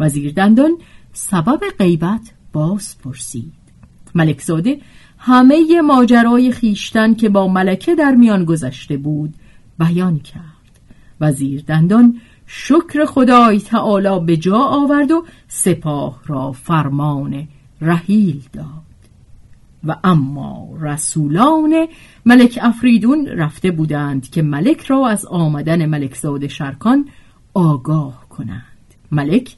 وزیر 0.00 0.32
دندان 0.32 0.78
سبب 1.12 1.60
غیبت 1.78 2.32
باز 2.52 2.98
پرسید. 2.98 3.62
ملکزاده 4.14 4.80
همه 5.24 5.80
ماجرای 5.80 6.52
خیشتن 6.52 7.14
که 7.14 7.28
با 7.28 7.48
ملکه 7.48 7.94
در 7.94 8.14
میان 8.14 8.44
گذشته 8.44 8.96
بود 8.96 9.34
بیان 9.78 10.18
کرد. 10.18 10.42
وزیر 11.20 11.64
دندان 11.66 12.20
شکر 12.46 13.04
خدای 13.04 13.60
تعالی 13.60 14.20
به 14.26 14.36
جا 14.36 14.58
آورد 14.58 15.10
و 15.10 15.24
سپاه 15.48 16.20
را 16.26 16.52
فرمان 16.52 17.48
رحیل 17.80 18.42
داد. 18.52 18.66
و 19.84 19.96
اما 20.04 20.68
رسولان 20.80 21.86
ملک 22.26 22.58
افریدون 22.62 23.26
رفته 23.26 23.70
بودند 23.70 24.30
که 24.30 24.42
ملک 24.42 24.80
را 24.80 25.08
از 25.08 25.24
آمدن 25.26 25.86
ملکزاد 25.86 26.46
شرکان 26.46 27.08
آگاه 27.54 28.28
کنند. 28.28 28.94
ملک 29.12 29.56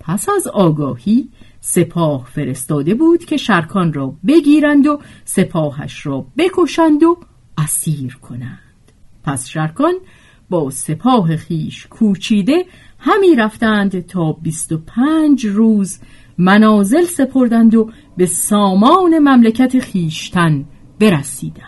پس 0.00 0.28
از 0.36 0.46
آگاهی 0.46 1.28
سپاه 1.64 2.28
فرستاده 2.32 2.94
بود 2.94 3.24
که 3.24 3.36
شرکان 3.36 3.92
را 3.92 4.14
بگیرند 4.26 4.86
و 4.86 4.98
سپاهش 5.24 6.06
را 6.06 6.26
بکشند 6.38 7.02
و 7.02 7.18
اسیر 7.58 8.16
کنند. 8.16 8.58
پس 9.24 9.48
شرکان 9.48 9.94
با 10.50 10.70
سپاه 10.70 11.36
خیش 11.36 11.86
کوچیده 11.86 12.64
همی 12.98 13.34
رفتند 13.34 14.06
تا 14.06 14.32
بیست 14.32 14.72
و 14.72 14.78
پنج 14.78 15.46
روز 15.46 15.98
منازل 16.38 17.04
سپردند 17.04 17.74
و 17.74 17.90
به 18.16 18.26
سامان 18.26 19.18
مملکت 19.18 19.78
خیشتن 19.78 20.64
برسیدند. 21.00 21.66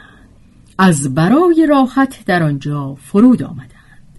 از 0.78 1.14
برای 1.14 1.66
راحت 1.70 2.24
در 2.26 2.42
آنجا 2.42 2.94
فرود 2.94 3.42
آمدند. 3.42 4.18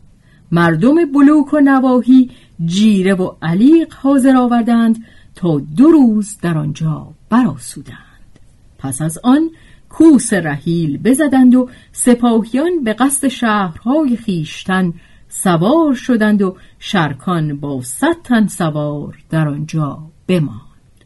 مردم 0.51 1.11
بلوک 1.11 1.53
و 1.53 1.59
نواهی 1.59 2.31
جیره 2.65 3.13
و 3.13 3.31
علیق 3.41 3.93
حاضر 3.93 4.37
آوردند 4.37 5.05
تا 5.35 5.59
دو 5.77 5.91
روز 5.91 6.37
در 6.41 6.57
آنجا 6.57 7.07
براسودند 7.29 8.39
پس 8.77 9.01
از 9.01 9.17
آن 9.23 9.49
کوس 9.89 10.33
رحیل 10.33 10.97
بزدند 10.97 11.55
و 11.55 11.69
سپاهیان 11.91 12.83
به 12.83 12.93
قصد 12.93 13.27
شهرهای 13.27 14.17
خیشتن 14.17 14.93
سوار 15.29 15.93
شدند 15.93 16.41
و 16.41 16.57
شرکان 16.79 17.59
با 17.59 17.81
صد 17.81 18.21
تن 18.23 18.47
سوار 18.47 19.17
در 19.29 19.47
آنجا 19.47 19.99
بماند. 20.27 21.05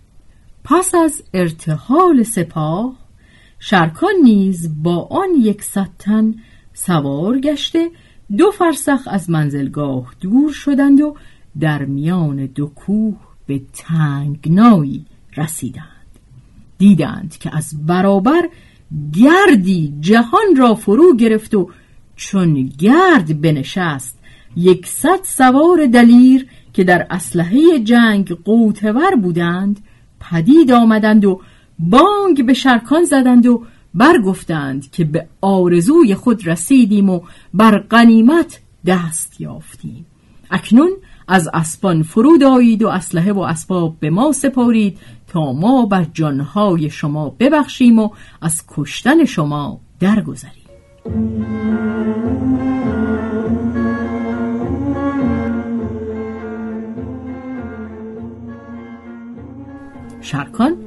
پس 0.63 0.95
از 0.95 1.23
ارتحال 1.33 2.23
سپاه 2.23 2.95
شرکان 3.59 4.13
نیز 4.23 4.83
با 4.83 5.07
آن 5.11 5.29
یک 5.37 5.63
تن 5.99 6.35
سوار 6.73 7.39
گشته 7.39 7.89
دو 8.37 8.51
فرسخ 8.51 8.99
از 9.07 9.29
منزلگاه 9.29 10.13
دور 10.21 10.51
شدند 10.51 11.01
و 11.01 11.15
در 11.59 11.85
میان 11.85 12.45
دو 12.45 12.67
کوه 12.67 13.17
به 13.49 13.62
تنگنایی 13.73 15.05
رسیدند. 15.38 15.85
دیدند 16.77 17.38
که 17.39 17.57
از 17.57 17.85
برابر 17.88 18.49
گردی 19.13 19.93
جهان 19.99 20.55
را 20.57 20.75
فرو 20.75 21.15
گرفت 21.15 21.55
و 21.55 21.69
چون 22.15 22.71
گرد 22.77 23.41
بنشست 23.41 24.19
یکصد 24.55 25.19
سوار 25.23 25.85
دلیر 25.85 26.47
که 26.73 26.83
در 26.83 27.07
اسلحه 27.09 27.79
جنگ 27.79 28.31
قوتور 28.31 29.15
بودند 29.15 29.79
پدید 30.19 30.71
آمدند 30.71 31.25
و 31.25 31.41
بانگ 31.79 32.45
به 32.45 32.53
شرکان 32.53 33.03
زدند 33.03 33.45
و 33.45 33.63
برگفتند 33.93 34.91
که 34.91 35.03
به 35.03 35.27
آرزوی 35.41 36.15
خود 36.15 36.47
رسیدیم 36.47 37.09
و 37.09 37.21
بر 37.53 37.79
غنیمت 37.79 38.59
دست 38.85 39.41
یافتیم. 39.41 40.05
اکنون 40.51 40.91
از 41.31 41.49
اسبان 41.53 42.03
فرود 42.03 42.43
آیید 42.43 42.83
و 42.83 42.87
اسلحه 42.87 43.33
و 43.33 43.39
اسباب 43.39 43.95
به 43.99 44.09
ما 44.09 44.31
سپارید 44.31 44.97
تا 45.27 45.53
ما 45.53 45.85
بر 45.85 46.05
جانهای 46.13 46.89
شما 46.89 47.29
ببخشیم 47.39 47.99
و 47.99 48.09
از 48.41 48.63
کشتن 48.67 49.25
شما 49.25 49.79
درگذریم. 49.99 50.53
شرکان 60.21 60.77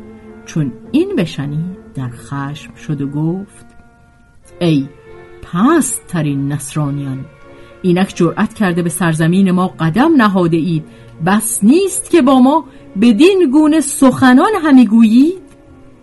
چون 0.46 0.72
این 0.92 1.16
بشنید 1.16 1.76
در 1.94 2.08
خشم 2.08 2.74
شد 2.74 3.00
و 3.00 3.08
گفت 3.08 3.66
ای 4.60 4.88
پست 5.42 6.06
ترین 6.06 6.52
نصرانیان 6.52 7.24
اینک 7.82 8.12
جرأت 8.14 8.54
کرده 8.54 8.82
به 8.82 8.90
سرزمین 8.90 9.50
ما 9.50 9.68
قدم 9.68 10.16
نهاده 10.16 10.56
اید. 10.56 10.84
بس 11.26 11.64
نیست 11.64 12.10
که 12.10 12.22
با 12.22 12.40
ما 12.40 12.64
بدین 13.00 13.50
گونه 13.52 13.80
سخنان 13.80 14.52
همی 14.64 14.86
گویید. 14.86 15.42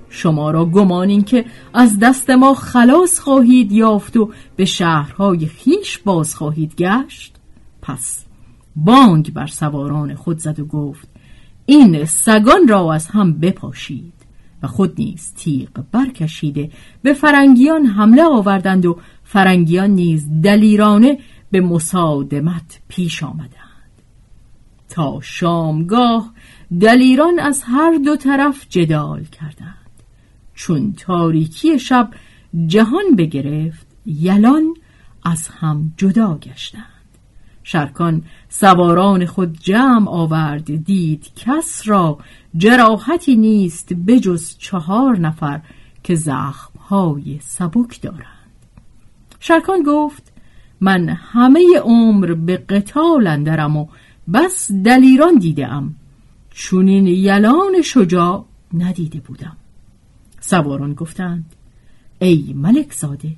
شما 0.09 0.51
را 0.51 0.65
گمان 0.65 1.09
این 1.09 1.23
که 1.23 1.45
از 1.73 1.99
دست 1.99 2.29
ما 2.29 2.53
خلاص 2.53 3.19
خواهید 3.19 3.71
یافت 3.71 4.17
و 4.17 4.29
به 4.55 4.65
شهرهای 4.65 5.45
خیش 5.45 5.97
باز 5.97 6.35
خواهید 6.35 6.75
گشت. 6.75 7.35
پس 7.81 8.25
بانگ 8.75 9.33
بر 9.33 9.47
سواران 9.47 10.15
خود 10.15 10.37
زد 10.37 10.59
و 10.59 10.65
گفت 10.65 11.07
این 11.65 12.05
سگان 12.05 12.67
را 12.67 12.93
از 12.93 13.07
هم 13.07 13.33
بپاشید 13.33 14.13
و 14.63 14.67
خود 14.67 14.93
نیز 14.97 15.33
تیغ 15.33 15.69
برکشیده 15.91 16.69
به 17.01 17.13
فرنگیان 17.13 17.85
حمله 17.85 18.23
آوردند 18.23 18.85
و 18.85 18.97
فرنگیان 19.23 19.89
نیز 19.89 20.29
دلیرانه 20.43 21.17
به 21.51 21.61
مصادمت 21.61 22.79
پیش 22.87 23.23
آمدند. 23.23 23.69
تا 24.89 25.19
شامگاه 25.21 26.33
دلیران 26.81 27.39
از 27.39 27.63
هر 27.65 27.99
دو 28.05 28.15
طرف 28.15 28.65
جدال 28.69 29.23
کردند. 29.23 29.75
چون 30.55 30.93
تاریکی 30.93 31.79
شب 31.79 32.09
جهان 32.67 33.15
بگرفت 33.17 33.87
یلان 34.05 34.73
از 35.23 35.47
هم 35.47 35.93
جدا 35.97 36.37
گشتند. 36.37 36.83
شرکان 37.63 38.23
سواران 38.49 39.25
خود 39.25 39.59
جمع 39.59 40.09
آورد 40.09 40.83
دید 40.83 41.31
کس 41.35 41.81
را 41.85 42.17
جراحتی 42.57 43.35
نیست 43.35 43.93
بجز 43.93 44.57
چهار 44.57 45.17
نفر 45.17 45.61
که 46.03 46.15
زخمهای 46.15 47.39
سبک 47.41 48.01
دارند. 48.01 48.25
شرکان 49.39 49.83
گفت 49.83 50.28
من 50.81 51.09
همه 51.09 51.79
عمر 51.83 52.33
به 52.33 52.57
قتال 52.57 53.27
اندرم 53.27 53.77
و 53.77 53.87
بس 54.33 54.71
دلیران 54.71 55.35
دیدم 55.35 55.95
چون 56.51 56.87
این 56.87 57.07
یلان 57.07 57.81
شجاع 57.83 58.45
ندیده 58.73 59.19
بودم. 59.19 59.57
سواران 60.39 60.93
گفتند 60.93 61.45
ای 62.19 62.53
ملک 62.57 62.93
زاده 62.93 63.35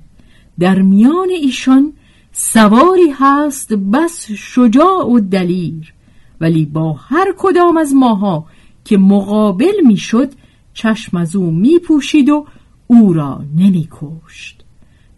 در 0.58 0.82
میان 0.82 1.28
ایشان 1.30 1.92
سواری 2.32 3.10
هست 3.14 3.72
بس 3.72 4.30
شجاع 4.30 5.12
و 5.12 5.20
دلیر. 5.20 5.94
ولی 6.40 6.66
با 6.66 6.92
هر 6.92 7.34
کدام 7.38 7.76
از 7.76 7.94
ماها 7.94 8.46
که 8.84 8.98
مقابل 8.98 9.74
می‌شد 9.86 10.32
چشم 10.74 11.16
از 11.16 11.36
او 11.36 11.50
میپوشید 11.50 12.28
و 12.28 12.46
او 12.86 13.12
را 13.12 13.44
نمیکشت. 13.56 14.61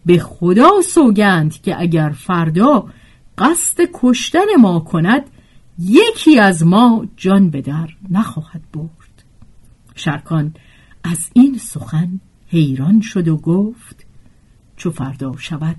به 0.05 0.19
خدا 0.19 0.81
سوگند 0.81 1.61
که 1.61 1.81
اگر 1.81 2.09
فردا 2.09 2.85
قصد 3.37 3.79
کشتن 3.93 4.55
ما 4.59 4.79
کند 4.79 5.29
یکی 5.79 6.39
از 6.39 6.65
ما 6.65 7.07
جان 7.17 7.49
به 7.49 7.61
در 7.61 7.89
نخواهد 8.09 8.61
برد. 8.73 9.23
شرکان 9.95 10.53
از 11.03 11.29
این 11.33 11.57
سخن 11.57 12.19
حیران 12.47 13.01
شد 13.01 13.27
و 13.27 13.37
گفت 13.37 14.05
چو 14.77 14.91
فردا 14.91 15.37
شود 15.37 15.77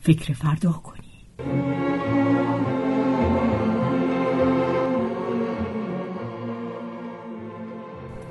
فکر 0.00 0.32
فردا 0.32 0.72
کنی. 0.72 0.98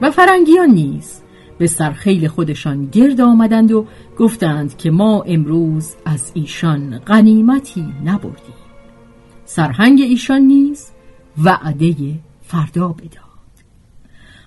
و 0.02 0.12
فرنگیان 0.12 0.70
نیز 0.70 1.22
به 1.58 1.68
سرخیل 1.68 2.28
خودشان 2.28 2.86
گرد 2.86 3.22
آمدند 3.22 3.72
و 3.72 3.88
گفتند 4.18 4.78
که 4.78 4.92
ما 4.92 5.22
امروز 5.22 5.96
از 6.06 6.32
ایشان 6.34 7.00
غنیمتی 7.00 7.86
نبردیم. 8.06 8.56
سرهنگ 9.46 10.02
ایشان 10.02 10.42
نیز 10.42 10.88
وعده 11.44 11.96
فردا 12.42 12.88
بداد. 12.88 13.28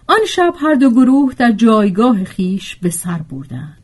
آن 0.06 0.26
شب 0.28 0.54
هر 0.60 0.74
دو 0.74 0.90
گروه 0.90 1.34
در 1.34 1.52
جایگاه 1.52 2.24
خیش 2.24 2.76
به 2.76 2.90
سر 2.90 3.18
بردند. 3.30 3.76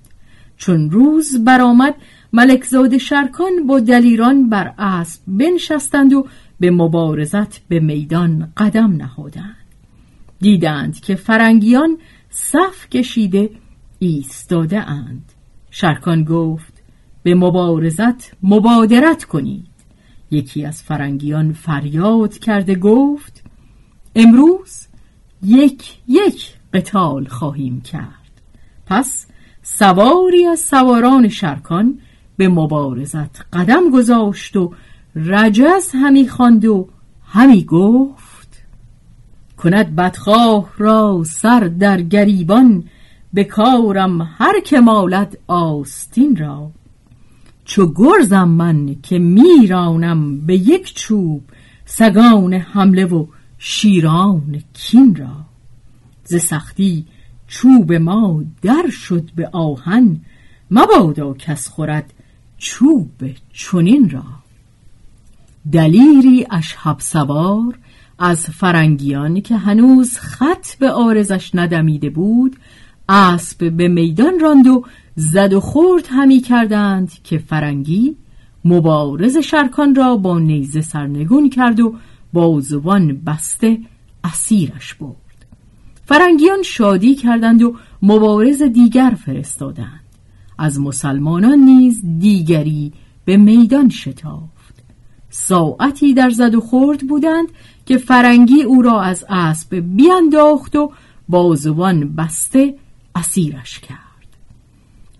چون 0.57 0.91
روز 0.91 1.45
برآمد 1.45 1.95
ملکزاد 2.33 2.97
شرکان 2.97 3.67
با 3.67 3.81
دلیران 3.81 4.49
بر 4.49 4.75
اسب 4.79 5.21
بنشستند 5.27 6.12
و 6.12 6.27
به 6.61 6.71
مبارزت 6.71 7.59
به 7.69 7.81
میدان 7.81 8.53
قدم 8.57 8.93
نهادند. 8.93 9.57
دیدند 10.41 11.01
که 11.01 11.15
فرنگیان 11.15 11.99
صف 12.38 12.88
کشیده 12.90 13.51
ایستاده 13.99 14.90
اند. 14.90 15.33
شرکان 15.70 16.25
گفت 16.25 16.83
به 17.22 17.35
مبارزت 17.35 18.33
مبادرت 18.42 19.25
کنید. 19.25 19.66
یکی 20.31 20.64
از 20.64 20.83
فرنگیان 20.83 21.53
فریاد 21.53 22.38
کرده 22.38 22.75
گفت 22.75 23.44
امروز 24.14 24.87
یک 25.42 25.94
یک 26.09 26.55
قتال 26.72 27.25
خواهیم 27.25 27.81
کرد. 27.81 28.40
پس 28.87 29.27
سواری 29.62 30.46
از 30.46 30.61
سواران 30.61 31.29
شرکان 31.29 31.99
به 32.37 32.49
مبارزت 32.49 33.40
قدم 33.53 33.90
گذاشت 33.90 34.57
و 34.57 34.72
رجز 35.14 35.90
همی 35.94 36.29
خواند 36.29 36.64
و 36.64 36.88
همی 37.27 37.64
گفت 37.64 38.26
کند 39.57 39.97
بدخواه 39.97 40.71
را 40.79 41.23
سر 41.27 41.61
در 41.61 42.03
گریبان 42.03 42.85
به 43.33 43.45
کارم 43.45 44.23
هر 44.23 44.61
که 44.61 44.81
مالد 44.81 45.38
آستین 45.47 46.37
را. 46.37 46.71
چو 47.64 47.92
گرزم 47.95 48.49
من 48.49 48.97
که 49.03 49.19
میرانم 49.19 50.40
به 50.40 50.55
یک 50.57 50.95
چوب 50.95 51.42
سگان 51.85 52.55
حمله 52.55 53.05
و 53.05 53.27
شیران 53.59 54.62
کین 54.75 55.14
را. 55.14 55.37
ز 56.25 56.37
سختی 56.37 57.07
چوب 57.47 57.92
ما 57.92 58.45
در 58.62 58.90
شد 58.90 59.31
به 59.37 59.49
آهن 59.49 60.21
مبادا 60.71 61.35
کس 61.35 61.69
خورد 61.69 62.12
چوب 62.59 63.11
چونین 63.53 64.11
را. 64.11 64.25
دلیری 65.73 66.47
اشهب 66.51 66.97
سوار 67.01 67.79
از 68.18 68.40
فرنگیان 68.46 69.40
که 69.40 69.57
هنوز 69.57 70.18
خط 70.18 70.74
به 70.79 70.90
آرزش 70.90 71.50
ندمیده 71.55 72.11
بود 72.11 72.57
اسب 73.09 73.70
به 73.70 73.88
میدان 73.88 74.40
راند 74.40 74.66
و 74.66 74.85
زد 75.16 75.52
و 75.52 75.61
خورد 75.61 76.07
همی 76.11 76.40
کردند 76.40 77.12
که 77.24 77.38
فرنگی 77.38 78.16
مبارز 78.64 79.37
شرکان 79.37 79.94
را 79.94 80.16
با 80.16 80.38
نیزه 80.38 80.81
سرنگون 80.81 81.50
کرد 81.50 81.81
و 81.81 81.94
بازوان 82.33 83.20
بسته 83.26 83.79
اسیرش 84.24 84.94
برد. 84.94 85.16
فرنگیان 86.05 86.62
شادی 86.62 87.14
کردند 87.14 87.62
و 87.62 87.76
مبارز 88.02 88.62
دیگر 88.62 89.16
فرستادند. 89.24 90.00
از 90.59 90.81
مسلمانان 90.81 91.59
نیز 91.59 92.02
دیگری 92.18 92.92
به 93.24 93.37
میدان 93.37 93.88
شتافت 93.88 94.56
ساعتی 95.38 96.14
در 96.14 96.31
زد 96.31 96.55
و 96.55 96.61
خورد 96.61 97.01
بودند 97.01 97.49
که 97.87 97.99
فرنگی 97.99 98.62
او 98.62 98.83
را 98.83 99.03
از 99.03 99.25
اسب 99.29 99.75
بیانداخت 99.75 100.77
و 100.77 100.92
بازوان 101.29 102.14
بسته 102.14 102.75
اسیرش 103.14 103.81
کرد 103.81 103.99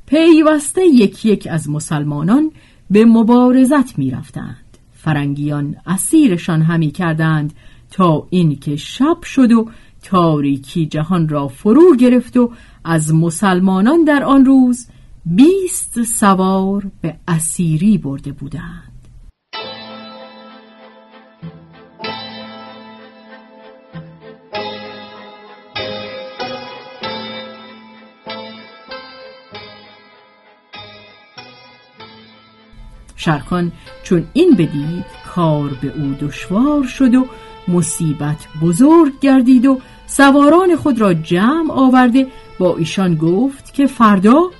پیوسته 0.07 0.87
یک 0.87 1.26
یک 1.26 1.48
از 1.50 1.70
مسلمانان 1.70 2.52
به 2.90 3.05
مبارزت 3.05 3.98
می 3.98 4.11
رفتند. 4.11 4.79
فرنگیان 4.92 5.76
اسیرشان 5.87 6.62
همی 6.62 6.90
کردند 6.90 7.52
تا 7.90 8.26
اینکه 8.31 8.76
شب 8.76 9.22
شد 9.22 9.52
و 9.52 9.68
تاریکی 10.02 10.87
جهان 10.87 11.29
را 11.29 11.48
فرو 11.48 11.96
گرفت 11.96 12.37
و 12.37 12.50
از 12.85 13.14
مسلمانان 13.14 14.05
در 14.05 14.22
آن 14.22 14.44
روز 14.44 14.87
بیست 15.26 16.02
سوار 16.02 16.90
به 17.00 17.14
اسیری 17.29 17.98
برده 17.98 18.33
بودند 18.33 18.86
شرکان 33.26 33.72
چون 34.02 34.26
این 34.32 34.50
بدید 34.50 35.04
کار 35.34 35.70
به 35.82 35.92
او 35.96 36.14
دشوار 36.20 36.84
شد 36.84 37.14
و 37.14 37.26
مصیبت 37.68 38.46
بزرگ 38.62 39.12
گردید 39.20 39.66
و 39.66 39.80
سواران 40.06 40.76
خود 40.76 41.00
را 41.00 41.14
جمع 41.14 41.72
آورده. 41.72 42.26
با 42.58 42.76
ایشان 42.76 43.14
گفت 43.14 43.74
که 43.74 43.86
فردا 43.86 44.50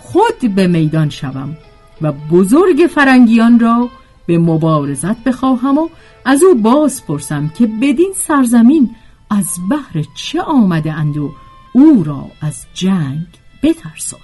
خود 0.00 0.54
به 0.54 0.66
میدان 0.66 1.10
شوم 1.10 1.56
و 2.02 2.12
بزرگ 2.12 2.86
فرنگیان 2.94 3.60
را 3.60 3.88
به 4.26 4.38
مبارزت 4.38 5.24
بخواهم 5.24 5.78
و 5.78 5.88
از 6.24 6.42
او 6.42 6.54
باز 6.54 7.06
پرسم 7.06 7.48
که 7.48 7.66
بدین 7.66 8.12
سرزمین 8.16 8.94
از 9.30 9.46
بحر 9.70 10.04
چه 10.16 10.42
آمده 10.42 10.92
اند 10.92 11.16
و 11.16 11.30
او 11.72 12.04
را 12.04 12.24
از 12.40 12.66
جنگ 12.74 13.26
بترسانم. 13.62 14.22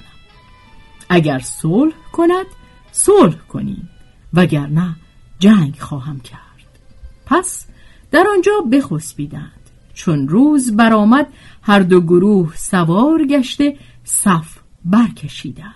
اگر 1.09 1.39
صلح 1.39 1.95
کند 2.13 2.47
صلح 2.93 3.37
کنیم. 3.49 3.89
وگرنه 4.35 4.97
جنگ 5.39 5.77
خواهم 5.79 6.21
کرد. 6.21 6.79
پس 7.27 7.67
در 8.11 8.27
آنجا 8.35 8.53
بخسبیدند. 8.73 9.53
چون 9.95 10.29
روز 10.29 10.77
برآمد 10.77 11.27
هر 11.63 11.81
دو 11.81 12.01
گروه 12.01 12.53
سوار 12.57 13.27
گشته 13.27 13.77
صف 14.05 14.59
برکشیدند. 14.85 15.75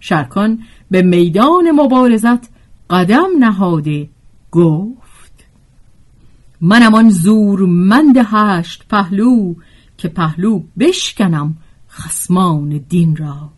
شرکان 0.00 0.58
به 0.90 1.02
میدان 1.02 1.70
مبارزت 1.70 2.48
قدم 2.90 3.28
نهاده 3.38 4.08
گفت 4.50 5.44
منم 6.60 6.94
آن 6.94 7.10
زورمند 7.10 8.16
هشت 8.16 8.84
پهلو 8.88 9.54
که 9.98 10.08
پهلو 10.08 10.62
بشکنم 10.78 11.56
خسمان 11.90 12.68
دین 12.88 13.16
را. 13.16 13.50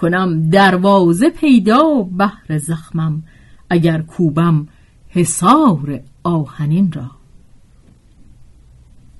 کنم 0.00 0.50
دروازه 0.50 1.30
پیدا 1.30 2.02
بهر 2.02 2.58
زخمم 2.58 3.22
اگر 3.70 4.02
کوبم 4.02 4.68
حصار 5.08 6.00
آهنین 6.22 6.92
را. 6.92 7.10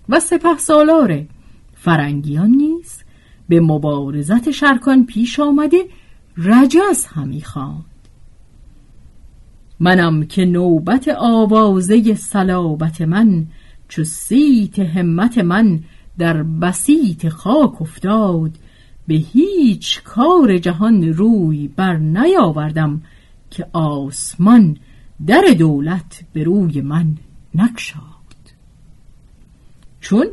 و 0.09 0.21
سپه 0.21 0.57
سالار 0.59 1.27
فرنگیان 1.75 2.51
نیز 2.51 3.03
به 3.49 3.61
مبارزت 3.61 4.51
شرکان 4.51 5.07
پیش 5.07 5.41
آمده 5.41 5.79
رجز 6.37 7.07
همی 7.07 7.41
خواند. 7.41 7.85
منم 9.81 10.27
که 10.27 10.45
نوبت 10.45 11.09
آوازه 11.19 12.15
صلابت 12.15 13.01
من 13.01 13.47
چو 13.89 14.05
سیت 14.05 14.79
همت 14.79 15.39
من 15.39 15.81
در 16.19 16.43
بسیط 16.43 17.29
خاک 17.29 17.83
افتاد 17.83 18.51
به 19.09 19.15
هیچ 19.15 20.03
کار 20.03 20.59
جهان 20.59 21.05
روی 21.05 21.69
بر 21.69 21.97
نیاوردم 21.97 23.03
که 23.51 23.67
آسمان 23.73 24.77
در 25.27 25.43
دولت 25.59 26.25
به 26.33 26.45
روی 26.45 26.81
من 26.81 27.17
نکشاد 27.55 28.03
چون 30.01 30.27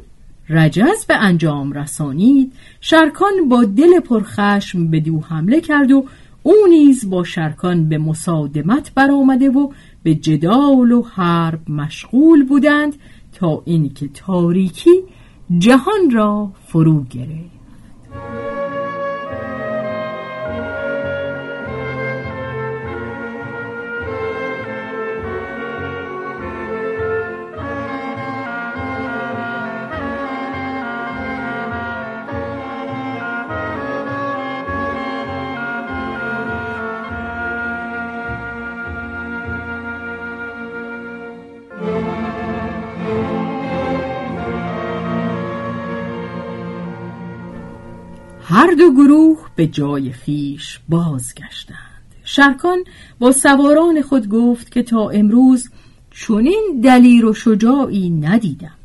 رجز 0.50 1.06
به 1.08 1.16
انجام 1.16 1.74
رسانید 1.74 2.54
شرکان 2.82 3.50
با 3.50 3.66
دل 3.66 4.00
پرخشم 4.00 4.88
به 4.88 5.00
دو 5.00 5.20
حمله 5.20 5.62
کرد 5.62 5.92
و 5.92 6.06
او 6.44 6.54
نیز 6.70 7.10
با 7.10 7.24
شرکان 7.24 7.90
به 7.90 7.98
مصادمت 7.98 8.92
برآمده 8.94 9.50
و 9.50 9.72
به 10.04 10.16
جدال 10.16 10.92
و 10.92 11.02
حرب 11.02 11.72
مشغول 11.72 12.46
بودند 12.46 12.96
تا 13.34 13.62
اینکه 13.66 14.08
تاریکی 14.08 15.04
جهان 15.58 16.12
را 16.12 16.52
فرو 16.68 17.04
گرفت. 17.04 18.45
دو 48.76 48.94
گروه 48.94 49.38
به 49.56 49.68
جای 49.68 50.12
خیش 50.12 50.80
بازگشتند. 50.90 51.78
شرکان 52.24 52.84
با 53.20 53.32
سواران 53.32 54.02
خود 54.02 54.30
گفت 54.30 54.72
که 54.72 54.84
تا 54.84 55.10
امروز 55.10 55.70
چنین 56.12 56.82
دلیر 56.84 57.26
و 57.26 57.34
شجاعی 57.34 58.10
ندیدم 58.10 58.76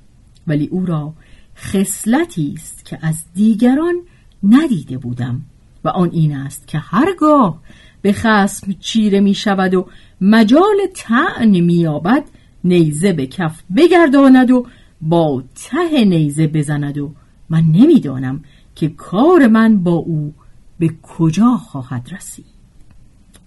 ولی 0.46 0.66
او 0.66 0.87
را 0.87 1.12
خصلتی 1.57 2.55
است 2.57 2.85
که 2.85 2.98
از 3.03 3.24
دیگران 3.35 3.94
ندیده 4.42 4.98
بودم 4.98 5.42
و 5.85 5.88
آن 5.88 6.11
این 6.12 6.37
است 6.37 6.68
که 6.68 6.79
هرگاه 6.79 7.61
به 8.03 8.12
خسم 8.12 8.72
چیره 8.72 9.20
می 9.20 9.35
شود 9.35 9.74
و 9.74 9.87
مجال 10.20 10.76
تعن 10.94 11.61
می 11.61 11.74
یابد 11.74 12.24
نیزه 12.64 13.12
به 13.12 13.26
کف 13.26 13.62
بگرداند 13.76 14.50
و 14.50 14.66
با 15.00 15.42
ته 15.55 16.05
نیزه 16.05 16.46
بزند 16.46 16.98
و 16.98 17.12
من 17.50 17.64
نمی‌دانم 17.72 18.44
که 18.74 18.88
کار 18.88 19.46
من 19.46 19.83
با 19.83 19.92
او 19.92 20.35
به 20.78 20.90
کجا 21.02 21.56
خواهد 21.56 22.09
رسید. 22.12 22.44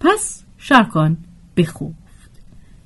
پس 0.00 0.44
شرکان 0.58 1.16
بخفت. 1.56 1.94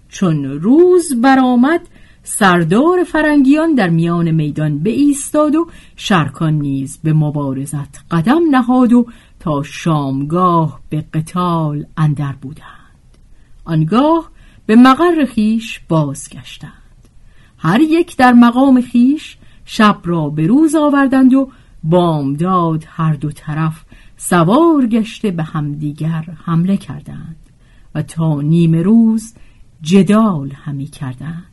چون 0.09 0.45
روز 0.45 1.21
برآمد 1.21 1.81
سردار 2.23 3.05
فرنگیان 3.05 3.75
در 3.75 3.89
میان 3.89 4.31
میدان 4.31 4.79
به 4.79 4.91
ایستاد 4.91 5.55
و 5.55 5.69
شرکان 5.97 6.53
نیز 6.53 6.99
به 7.03 7.13
مبارزت 7.13 8.05
قدم 8.11 8.41
نهاد 8.51 8.93
و 8.93 9.07
تا 9.41 9.63
شامگاه 9.63 10.81
به 10.89 11.05
قتال 11.15 11.87
اندر 11.97 12.33
بودند. 12.33 12.69
آنگاه 13.65 14.31
به 14.67 14.77
مقر 14.77 15.25
خیش 15.25 15.81
بازگشتند. 15.89 16.73
هر 17.59 17.81
یک 17.81 18.17
در 18.17 18.33
مقام 18.33 18.81
خیش 18.81 19.37
شب 19.65 19.99
را 20.05 20.29
به 20.29 20.47
روز 20.47 20.75
آوردند 20.75 21.35
و 21.35 21.51
بامداد 21.89 22.85
هر 22.89 23.15
دو 23.15 23.31
طرف 23.31 23.85
سوار 24.17 24.87
گشته 24.87 25.31
به 25.31 25.43
همدیگر 25.43 26.25
حمله 26.45 26.77
کردند 26.77 27.37
و 27.95 28.03
تا 28.03 28.41
نیم 28.41 28.75
روز 28.75 29.35
جدال 29.83 30.51
همی 30.51 30.87
کردند. 30.87 31.45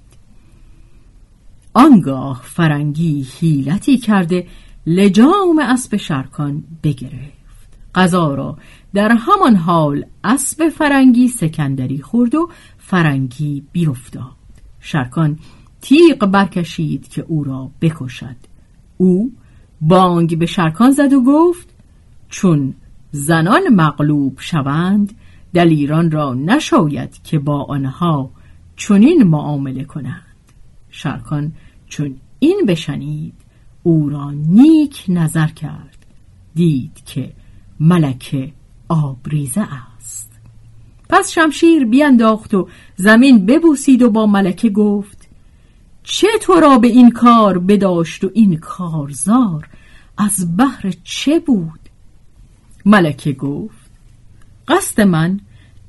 آنگاه 1.73 2.41
فرنگی 2.43 3.27
حیلتی 3.39 3.97
کرده 3.97 4.47
لجام 4.87 5.59
اسب 5.59 5.95
شرکان 5.95 6.63
بگرفت. 6.83 7.35
قضا 7.95 8.35
را 8.35 8.57
در 8.93 9.11
همان 9.11 9.55
حال 9.55 10.05
اسب 10.23 10.69
فرنگی 10.69 11.27
سکندری 11.27 12.01
خورد 12.01 12.35
و 12.35 12.49
فرنگی 12.77 13.63
بیفتاد 13.71 14.35
شرکان 14.79 15.39
تیغ 15.81 16.25
برکشید 16.25 17.07
که 17.07 17.25
او 17.27 17.43
را 17.43 17.71
بکشد. 17.81 18.35
او 18.97 19.31
بانگ 19.87 20.37
به 20.37 20.45
شرکان 20.45 20.91
زد 20.91 21.13
و 21.13 21.23
گفت 21.23 21.69
چون 22.29 22.73
زنان 23.11 23.61
مغلوب 23.71 24.39
شوند 24.39 25.13
دلیران 25.53 26.11
را 26.11 26.33
نشاید 26.33 27.23
که 27.23 27.39
با 27.39 27.63
آنها 27.63 28.29
چنین 28.75 29.23
معامله 29.23 29.83
کنند. 29.83 30.21
شرکان 30.89 31.51
چون 31.87 32.15
این 32.39 32.61
بشنید 32.67 33.33
او 33.83 34.09
را 34.09 34.31
نیک 34.31 35.05
نظر 35.07 35.47
کرد 35.47 36.05
دید 36.55 37.01
که 37.05 37.33
ملکه 37.79 38.53
آبریزه 38.89 39.61
است. 39.61 40.31
پس 41.09 41.31
شمشیر 41.31 41.85
بینداخت 41.85 42.53
و 42.53 42.67
زمین 42.95 43.45
ببوسید 43.45 44.01
و 44.01 44.09
با 44.09 44.25
ملکه 44.25 44.69
گفت 44.69 45.24
چه 46.05 46.27
تو 46.41 46.53
را 46.53 46.77
به 46.77 46.87
این 46.87 47.11
کار 47.11 47.59
بداشت 47.59 48.23
و 48.23 48.29
این 48.33 48.57
کارزار؟ 48.57 49.67
از 50.17 50.57
بحر 50.57 50.93
چه 51.03 51.39
بود؟ 51.39 51.79
ملکه 52.85 53.33
گفت 53.33 53.85
قصد 54.67 55.01
من 55.01 55.39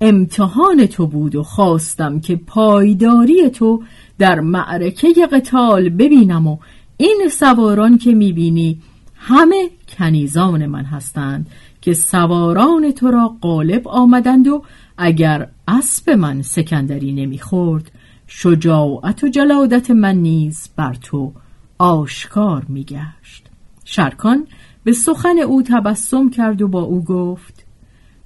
امتحان 0.01 0.87
تو 0.87 1.07
بود 1.07 1.35
و 1.35 1.43
خواستم 1.43 2.21
که 2.21 2.37
پایداری 2.37 3.51
تو 3.51 3.83
در 4.19 4.41
معرکه 4.41 5.27
قتال 5.33 5.89
ببینم 5.89 6.47
و 6.47 6.59
این 6.97 7.29
سواران 7.33 7.99
که 7.99 8.15
می‌بینی 8.15 8.79
همه 9.17 9.71
کنیزان 9.99 10.67
من 10.67 10.85
هستند 10.85 11.51
که 11.81 11.95
سواران 11.95 12.93
تو 12.93 13.11
را 13.11 13.37
غالب 13.43 13.89
آمدند 13.89 14.49
و 14.49 14.63
اگر 14.99 15.49
اسب 15.69 16.11
من 16.11 16.43
سکندری 16.43 17.13
نمی‌خورد 17.13 17.91
شجاعت 18.27 19.25
و 19.25 19.29
جلادت 19.29 19.91
من 19.91 20.17
نیز 20.17 20.69
بر 20.77 20.95
تو 20.95 21.33
آشکار 21.79 22.65
میگشت. 22.69 23.47
شرکان 23.85 24.47
به 24.85 24.93
سخن 24.93 25.39
او 25.39 25.63
تبسم 25.63 26.31
کرد 26.31 26.63
و 26.63 26.69
با 26.69 26.83
او 26.83 27.05
گفت 27.05 27.67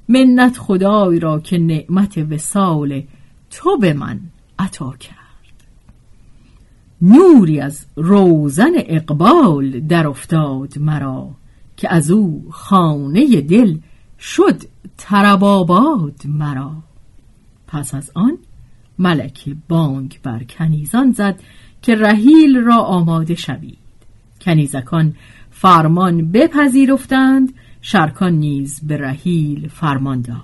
منت 0.09 0.59
خدای 0.59 1.21
را 1.21 1.41
که 1.41 1.59
نعمت 1.59 2.19
وسال 2.19 3.03
تو 3.51 3.79
به 3.79 3.93
من 3.93 4.21
عطا 4.59 4.91
کرد. 4.91 5.17
نوری 7.03 7.61
از 7.61 7.87
روزن 7.97 8.73
اقبال 8.77 9.81
در 9.81 10.07
افتاد 10.07 10.79
مرا 10.79 11.31
که 11.77 11.95
از 11.95 12.11
او 12.11 12.47
خانه 12.51 13.41
دل 13.41 13.79
شد 14.19 14.63
ترباباد 14.99 16.21
مرا. 16.25 16.73
پس 17.67 17.95
از 17.95 18.11
آن 18.15 18.39
ملک 19.01 19.57
بانگ 19.69 20.21
بر 20.23 20.43
کنیزان 20.43 21.13
زد 21.13 21.41
که 21.83 21.95
رحیل 21.95 22.57
را 22.57 22.77
آماده 22.77 23.35
شوید. 23.35 23.79
کنیزکان 24.41 25.15
فرمان 25.51 26.33
بپذیرفتند 26.33 27.55
شرکان 27.81 28.33
نیز 28.33 28.81
به 28.83 28.97
رحیل 28.97 29.69
فرمان 29.69 30.21
داد. 30.21 30.37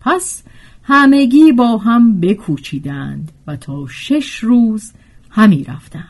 پس 0.00 0.42
همگی 0.82 1.52
با 1.52 1.76
هم 1.76 2.20
بکوچیدند 2.20 3.32
و 3.46 3.56
تا 3.56 3.86
شش 3.88 4.38
روز 4.38 4.92
همی 5.30 5.64
رفتند. 5.64 6.06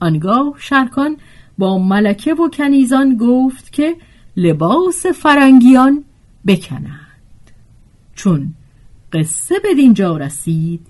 آنگاه 0.00 0.54
شرکان 0.58 1.16
با 1.58 1.78
ملکه 1.78 2.34
و 2.34 2.48
کنیزان 2.48 3.16
گفت 3.16 3.72
که 3.72 3.96
لباس 4.36 5.06
فرنگیان 5.06 6.04
بکنند. 6.46 7.50
چون 8.14 8.54
قصه 9.12 9.54
به 9.62 9.74
دینجا 9.74 10.16
رسید 10.16 10.89